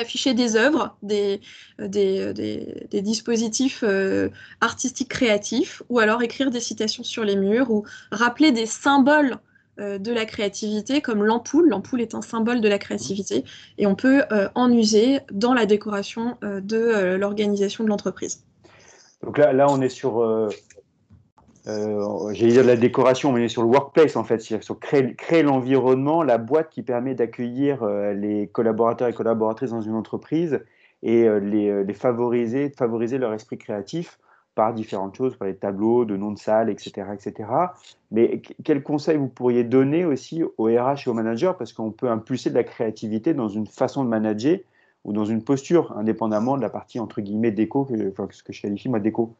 afficher 0.00 0.34
des 0.34 0.56
œuvres, 0.56 0.96
des, 1.02 1.40
euh, 1.80 1.88
euh, 1.94 3.00
dispositifs 3.00 3.84
euh, 3.86 4.28
artistiques 4.60 5.08
créatifs, 5.08 5.82
ou 5.88 5.98
alors 5.98 6.22
écrire 6.22 6.50
des 6.50 6.60
citations 6.60 7.04
sur 7.04 7.24
les 7.24 7.36
murs, 7.36 7.70
ou 7.70 7.84
rappeler 8.10 8.52
des 8.52 8.66
symboles 8.66 9.36
de 9.78 10.12
la 10.12 10.26
créativité, 10.26 11.00
comme 11.00 11.24
l'ampoule. 11.24 11.70
L'ampoule 11.70 12.02
est 12.02 12.14
un 12.14 12.20
symbole 12.20 12.60
de 12.60 12.68
la 12.68 12.76
créativité, 12.76 13.44
et 13.78 13.86
on 13.86 13.94
peut 13.94 14.24
en 14.54 14.70
user 14.70 15.20
dans 15.32 15.54
la 15.54 15.64
décoration 15.64 16.36
de 16.42 17.14
l'organisation 17.14 17.84
de 17.84 17.88
l'entreprise. 17.88 18.44
Donc 19.22 19.38
là, 19.38 19.54
là, 19.54 19.68
on 19.70 19.80
est 19.80 19.88
sur 19.88 20.50
euh, 21.70 22.32
j'allais 22.34 22.52
dire 22.52 22.62
de 22.62 22.68
la 22.68 22.76
décoration, 22.76 23.32
mais 23.32 23.48
sur 23.48 23.62
le 23.62 23.68
workplace 23.68 24.16
en 24.16 24.24
fait, 24.24 24.40
sur 24.40 24.78
créer, 24.78 25.14
créer 25.14 25.42
l'environnement, 25.42 26.22
la 26.22 26.38
boîte 26.38 26.70
qui 26.70 26.82
permet 26.82 27.14
d'accueillir 27.14 27.82
euh, 27.82 28.12
les 28.12 28.48
collaborateurs 28.48 29.08
et 29.08 29.12
collaboratrices 29.12 29.70
dans 29.70 29.80
une 29.80 29.94
entreprise 29.94 30.60
et 31.02 31.24
euh, 31.24 31.38
les, 31.38 31.84
les, 31.84 31.94
favoriser, 31.94 32.70
favoriser 32.70 33.18
leur 33.18 33.32
esprit 33.32 33.58
créatif 33.58 34.18
par 34.54 34.74
différentes 34.74 35.16
choses, 35.16 35.36
par 35.36 35.48
les 35.48 35.54
tableaux, 35.54 36.04
de 36.04 36.16
noms 36.16 36.32
de 36.32 36.38
salles, 36.38 36.70
etc., 36.70 37.06
etc. 37.14 37.48
Mais 38.10 38.42
quel 38.64 38.82
conseil 38.82 39.16
vous 39.16 39.28
pourriez 39.28 39.64
donner 39.64 40.04
aussi 40.04 40.42
aux 40.58 40.64
RH 40.64 41.06
et 41.06 41.08
aux 41.08 41.14
managers 41.14 41.52
parce 41.56 41.72
qu'on 41.72 41.92
peut 41.92 42.10
impulser 42.10 42.50
de 42.50 42.56
la 42.56 42.64
créativité 42.64 43.32
dans 43.32 43.48
une 43.48 43.66
façon 43.66 44.04
de 44.04 44.08
manager 44.08 44.58
ou 45.04 45.12
dans 45.12 45.24
une 45.24 45.42
posture, 45.42 45.96
indépendamment 45.96 46.56
de 46.56 46.62
la 46.62 46.68
partie 46.68 47.00
entre 47.00 47.20
guillemets 47.20 47.52
déco, 47.52 47.84
que, 47.84 48.10
enfin, 48.10 48.28
ce 48.30 48.42
que 48.42 48.52
je 48.52 48.60
qualifie 48.60 48.88
moi 48.88 49.00
déco. 49.00 49.34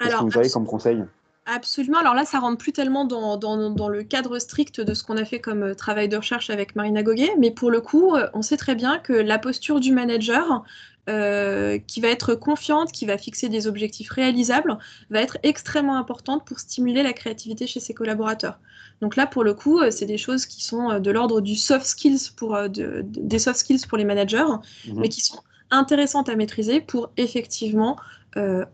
Qu'est-ce 0.00 0.16
que 0.16 0.24
vous 0.24 0.38
avez 0.38 0.50
comme 0.50 0.66
conseil? 0.66 1.04
Absolument. 1.48 1.98
Alors 1.98 2.14
là, 2.14 2.24
ça 2.24 2.40
rentre 2.40 2.58
plus 2.58 2.72
tellement 2.72 3.04
dans, 3.04 3.36
dans, 3.36 3.88
le 3.88 4.02
cadre 4.02 4.40
strict 4.40 4.80
de 4.80 4.94
ce 4.94 5.04
qu'on 5.04 5.16
a 5.16 5.24
fait 5.24 5.38
comme 5.38 5.62
euh, 5.62 5.74
travail 5.74 6.08
de 6.08 6.16
recherche 6.16 6.50
avec 6.50 6.74
Marina 6.74 7.04
Goguet, 7.04 7.34
mais 7.38 7.52
pour 7.52 7.70
le 7.70 7.80
coup, 7.80 8.16
euh, 8.16 8.28
on 8.34 8.42
sait 8.42 8.56
très 8.56 8.74
bien 8.74 8.98
que 8.98 9.12
la 9.12 9.38
posture 9.38 9.78
du 9.78 9.92
manager, 9.92 10.64
euh, 11.08 11.78
qui 11.78 12.00
va 12.00 12.08
être 12.08 12.34
confiante, 12.34 12.90
qui 12.90 13.06
va 13.06 13.16
fixer 13.16 13.48
des 13.48 13.68
objectifs 13.68 14.10
réalisables, 14.10 14.76
va 15.10 15.22
être 15.22 15.38
extrêmement 15.44 15.96
importante 15.96 16.44
pour 16.44 16.58
stimuler 16.58 17.04
la 17.04 17.12
créativité 17.12 17.68
chez 17.68 17.78
ses 17.78 17.94
collaborateurs. 17.94 18.58
Donc 19.00 19.14
là, 19.14 19.28
pour 19.28 19.44
le 19.44 19.54
coup, 19.54 19.80
c'est 19.90 20.06
des 20.06 20.18
choses 20.18 20.46
qui 20.46 20.64
sont 20.64 20.98
de 20.98 21.10
l'ordre 21.12 21.40
du 21.40 21.54
soft 21.54 21.86
skills 21.86 22.32
pour 22.34 22.58
des 22.68 23.38
soft 23.38 23.60
skills 23.60 23.86
pour 23.88 23.98
les 23.98 24.04
managers, 24.04 24.46
mhm. 24.88 24.98
mais 24.98 25.08
qui 25.08 25.20
sont 25.20 25.38
intéressantes 25.70 26.28
à 26.28 26.34
maîtriser 26.34 26.80
pour 26.80 27.10
effectivement 27.16 27.96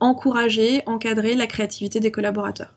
encourager, 0.01 0.83
encadrer 0.87 1.35
la 1.35 1.47
créativité 1.47 2.01
des 2.01 2.11
collaborateurs. 2.11 2.75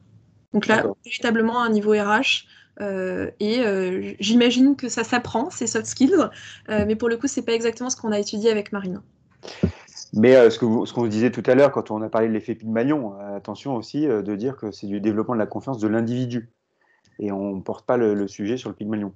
Donc 0.53 0.67
là, 0.67 0.85
véritablement 1.03 1.61
à 1.61 1.65
un 1.65 1.69
niveau 1.69 1.91
RH, 1.91 2.45
euh, 2.81 3.31
et 3.39 3.59
euh, 3.59 4.13
j'imagine 4.19 4.75
que 4.75 4.89
ça 4.89 5.03
s'apprend, 5.03 5.49
ces 5.49 5.67
soft 5.67 5.85
skills, 5.85 6.29
mais 6.69 6.95
pour 6.95 7.09
le 7.09 7.17
coup, 7.17 7.27
c'est 7.27 7.45
pas 7.45 7.53
exactement 7.53 7.89
ce 7.89 7.97
qu'on 7.97 8.11
a 8.11 8.19
étudié 8.19 8.51
avec 8.51 8.71
Marine. 8.71 9.01
Mais 10.13 10.49
ce 10.49 10.59
qu'on 10.59 10.85
ce 10.85 10.93
vous 10.93 11.07
disait 11.07 11.31
tout 11.31 11.43
à 11.45 11.55
l'heure, 11.55 11.71
quand 11.71 11.91
on 11.91 12.01
a 12.01 12.09
parlé 12.09 12.27
de 12.27 12.33
l'effet 12.33 12.55
Pygmalion, 12.55 13.19
attention 13.35 13.75
aussi 13.75 14.07
de 14.07 14.35
dire 14.35 14.55
que 14.55 14.71
c'est 14.71 14.87
du 14.87 15.01
développement 15.01 15.33
de 15.33 15.39
la 15.39 15.45
confiance 15.45 15.79
de 15.79 15.87
l'individu. 15.87 16.49
Et 17.19 17.31
on 17.31 17.55
ne 17.55 17.61
porte 17.61 17.85
pas 17.85 17.97
le, 17.97 18.13
le, 18.13 18.27
sujet 18.27 18.57
sur 18.57 18.69
le 18.69 18.75
Pygmalion. 18.75 19.13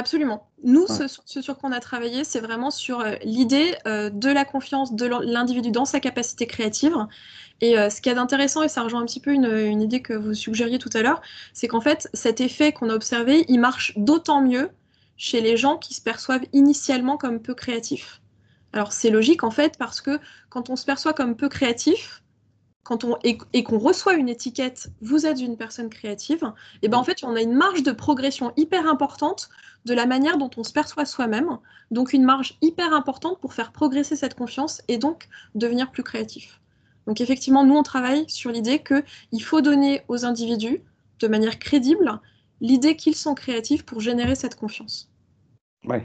Absolument. 0.00 0.48
Nous, 0.64 0.86
ce, 0.86 1.08
sur 1.42 1.58
quoi 1.58 1.68
on 1.68 1.72
a 1.72 1.80
travaillé, 1.80 2.24
c'est 2.24 2.40
vraiment 2.40 2.70
sur 2.70 3.00
euh, 3.00 3.16
l'idée 3.22 3.76
euh, 3.86 4.08
de 4.08 4.30
la 4.30 4.46
confiance 4.46 4.94
de 4.94 5.04
l'individu 5.04 5.70
dans 5.70 5.84
sa 5.84 6.00
capacité 6.00 6.46
créative. 6.46 6.96
Et 7.60 7.78
euh, 7.78 7.90
ce 7.90 8.00
qui 8.00 8.08
est 8.08 8.14
d'intéressant, 8.14 8.62
et 8.62 8.68
ça 8.68 8.80
rejoint 8.80 9.02
un 9.02 9.04
petit 9.04 9.20
peu 9.20 9.30
une, 9.30 9.82
idée 9.82 10.00
que 10.00 10.14
vous 10.14 10.32
suggériez 10.32 10.78
tout 10.78 10.88
à 10.94 11.02
l'heure, 11.02 11.20
c'est 11.52 11.68
qu'en 11.68 11.82
fait, 11.82 12.08
cet 12.14 12.40
effet 12.40 12.72
qu'on 12.72 12.88
a 12.88 12.94
observé, 12.94 13.44
il 13.48 13.60
marche 13.60 13.92
d'autant 13.98 14.40
mieux 14.40 14.70
chez 15.18 15.42
les 15.42 15.58
gens 15.58 15.76
qui 15.76 15.92
se 15.92 16.00
perçoivent 16.00 16.46
initialement 16.54 17.18
comme 17.18 17.42
peu 17.42 17.52
créatifs. 17.52 18.22
Alors 18.72 18.92
c'est 18.92 19.10
logique 19.10 19.44
en 19.44 19.50
fait, 19.50 19.76
parce 19.76 20.00
que 20.00 20.18
quand 20.48 20.70
on 20.70 20.76
se 20.76 20.86
perçoit 20.86 21.12
comme 21.12 21.36
peu 21.36 21.50
créatif, 21.50 22.22
quand 22.82 23.04
on, 23.04 23.16
et, 23.22 23.62
qu'on 23.62 23.78
reçoit 23.78 24.14
une 24.14 24.28
étiquette, 24.28 24.90
vous 25.00 25.26
êtes 25.26 25.40
une 25.40 25.56
personne 25.56 25.90
créative, 25.90 26.52
et 26.82 26.88
ben 26.88 26.98
en 26.98 27.04
fait, 27.04 27.22
on 27.22 27.36
a 27.36 27.42
une 27.42 27.54
marge 27.54 27.82
de 27.82 27.92
progression 27.92 28.52
hyper 28.56 28.86
importante 28.86 29.50
de 29.84 29.94
la 29.94 30.06
manière 30.06 30.38
dont 30.38 30.50
on 30.56 30.64
se 30.64 30.72
perçoit 30.72 31.04
soi-même, 31.04 31.58
donc 31.90 32.12
une 32.12 32.24
marge 32.24 32.56
hyper 32.62 32.92
importante 32.92 33.38
pour 33.40 33.54
faire 33.54 33.72
progresser 33.72 34.16
cette 34.16 34.34
confiance 34.34 34.82
et 34.88 34.98
donc 34.98 35.28
devenir 35.54 35.90
plus 35.90 36.02
créatif. 36.02 36.60
Donc 37.06 37.20
effectivement, 37.20 37.64
nous, 37.64 37.76
on 37.76 37.82
travaille 37.82 38.28
sur 38.28 38.50
l'idée 38.50 38.82
qu'il 38.82 39.42
faut 39.42 39.60
donner 39.60 40.02
aux 40.08 40.24
individus, 40.24 40.82
de 41.20 41.28
manière 41.28 41.58
crédible, 41.58 42.20
l'idée 42.60 42.96
qu'ils 42.96 43.16
sont 43.16 43.34
créatifs 43.34 43.84
pour 43.84 44.00
générer 44.00 44.34
cette 44.34 44.54
confiance. 44.54 45.10
Oui, 45.84 45.98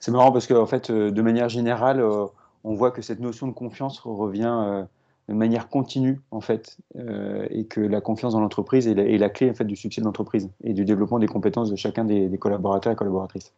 c'est 0.00 0.10
marrant 0.10 0.32
parce 0.32 0.46
qu'en 0.46 0.66
fait, 0.66 0.90
euh, 0.90 1.10
de 1.10 1.22
manière 1.22 1.48
générale, 1.48 2.00
euh, 2.00 2.26
on 2.64 2.74
voit 2.74 2.90
que 2.90 3.02
cette 3.02 3.20
notion 3.20 3.46
de 3.46 3.52
confiance 3.52 4.00
revient 4.00 4.52
euh, 4.64 4.84
de 5.28 5.34
manière 5.34 5.68
continue 5.68 6.20
en 6.30 6.40
fait, 6.40 6.78
euh, 6.96 7.46
et 7.50 7.66
que 7.66 7.80
la 7.80 8.00
confiance 8.00 8.32
dans 8.32 8.40
l'entreprise 8.40 8.86
est, 8.86 8.94
la, 8.94 9.28
clé 9.28 9.50
en 9.50 9.54
fait 9.54 9.64
du 9.64 9.76
succès 9.76 10.00
de 10.00 10.06
l'entreprise 10.06 10.50
et 10.62 10.72
du 10.72 10.84
développement 10.84 11.18
des 11.18 11.26
compétences 11.26 11.70
de 11.70 11.76
chacun 11.76 12.04
des, 12.04 12.30
collaborateurs 12.38 12.92
et 12.92 12.96
collaboratrices. 12.96 13.52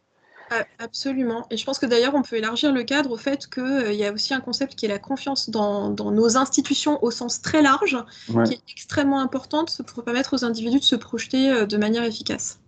Absolument. 0.79 1.45
Et 1.51 1.57
je 1.57 1.65
pense 1.65 1.77
que 1.77 1.85
d'ailleurs, 1.85 2.15
on 2.15 2.23
peut 2.23 2.37
élargir 2.37 2.73
le 2.73 2.81
cadre 2.81 3.11
au 3.11 3.17
fait 3.17 3.47
qu'il 3.47 3.61
euh, 3.61 3.93
y 3.93 4.03
a 4.03 4.11
aussi 4.11 4.33
un 4.33 4.39
concept 4.39 4.73
qui 4.73 4.87
est 4.87 4.89
la 4.89 4.97
confiance 4.97 5.51
dans, 5.51 5.91
nos 5.91 6.37
institutions 6.37 7.03
au 7.03 7.11
sens 7.11 7.43
très 7.43 7.61
large, 7.61 7.95
qui 8.25 8.53
est 8.53 8.61
extrêmement 8.71 9.19
importante 9.19 9.83
pour 9.85 10.03
permettre 10.03 10.35
aux 10.35 10.45
individus 10.45 10.79
de 10.79 10.83
se 10.83 10.95
projeter 10.95 11.51
euh, 11.51 11.65
de 11.67 11.77
manière 11.77 12.03
efficace. 12.03 12.59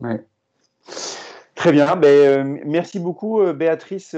Ouais. 0.00 0.26
Très 1.62 1.70
bien. 1.70 1.94
Ben, 1.94 2.08
euh, 2.08 2.58
merci 2.66 2.98
beaucoup, 2.98 3.40
Béatrice, 3.52 4.16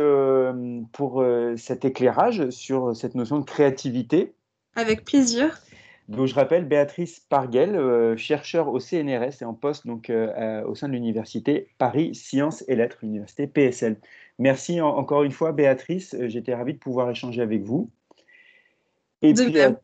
pour 0.92 1.24
cet 1.56 1.84
éclairage 1.84 2.48
sur 2.48 2.96
cette 2.96 3.14
notion 3.14 3.38
de 3.38 3.44
créativité. 3.44 4.32
Avec 4.74 5.04
plaisir. 5.04 5.60
Donc, 6.08 6.26
je 6.26 6.34
rappelle 6.34 6.66
Béatrice 6.66 7.20
Parguel, 7.20 7.76
euh, 7.76 8.16
chercheur 8.16 8.68
au 8.68 8.78
CNRS 8.78 9.40
et 9.40 9.44
en 9.44 9.54
poste 9.54 9.86
donc, 9.86 10.10
euh, 10.10 10.62
au 10.64 10.74
sein 10.74 10.88
de 10.88 10.92
l'université 10.92 11.68
Paris 11.78 12.14
Sciences 12.14 12.62
et 12.68 12.76
Lettres, 12.76 13.02
université 13.02 13.46
PSL. 13.46 13.96
Merci 14.38 14.80
encore 14.82 15.22
une 15.22 15.32
fois, 15.32 15.52
Béatrice. 15.52 16.14
Euh, 16.14 16.28
j'étais 16.28 16.54
ravi 16.54 16.74
de 16.74 16.78
pouvoir 16.78 17.08
échanger 17.10 17.40
avec 17.40 17.62
vous. 17.62 17.90
Et 19.24 19.32
puis, 19.32 19.60
à... 19.60 19.80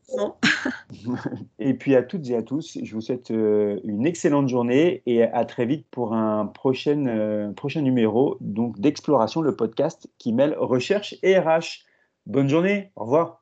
et 1.59 1.75
puis 1.75 1.97
à 1.97 2.03
toutes 2.03 2.29
et 2.29 2.37
à 2.37 2.43
tous, 2.43 2.79
je 2.83 2.95
vous 2.95 3.01
souhaite 3.01 3.31
une 3.31 4.07
excellente 4.07 4.49
journée 4.49 5.03
et 5.07 5.23
à 5.23 5.45
très 5.45 5.67
vite 5.67 5.87
pour 5.91 6.13
un 6.13 6.47
prochain, 6.47 7.53
prochain 7.57 7.81
numéro 7.81 8.37
donc 8.41 8.79
d'Exploration, 8.79 9.41
le 9.41 9.57
podcast 9.57 10.09
qui 10.19 10.33
mêle 10.33 10.55
recherche 10.59 11.17
et 11.23 11.39
RH. 11.39 11.87
Bonne 12.27 12.49
journée, 12.49 12.93
au 12.97 13.05
revoir. 13.05 13.40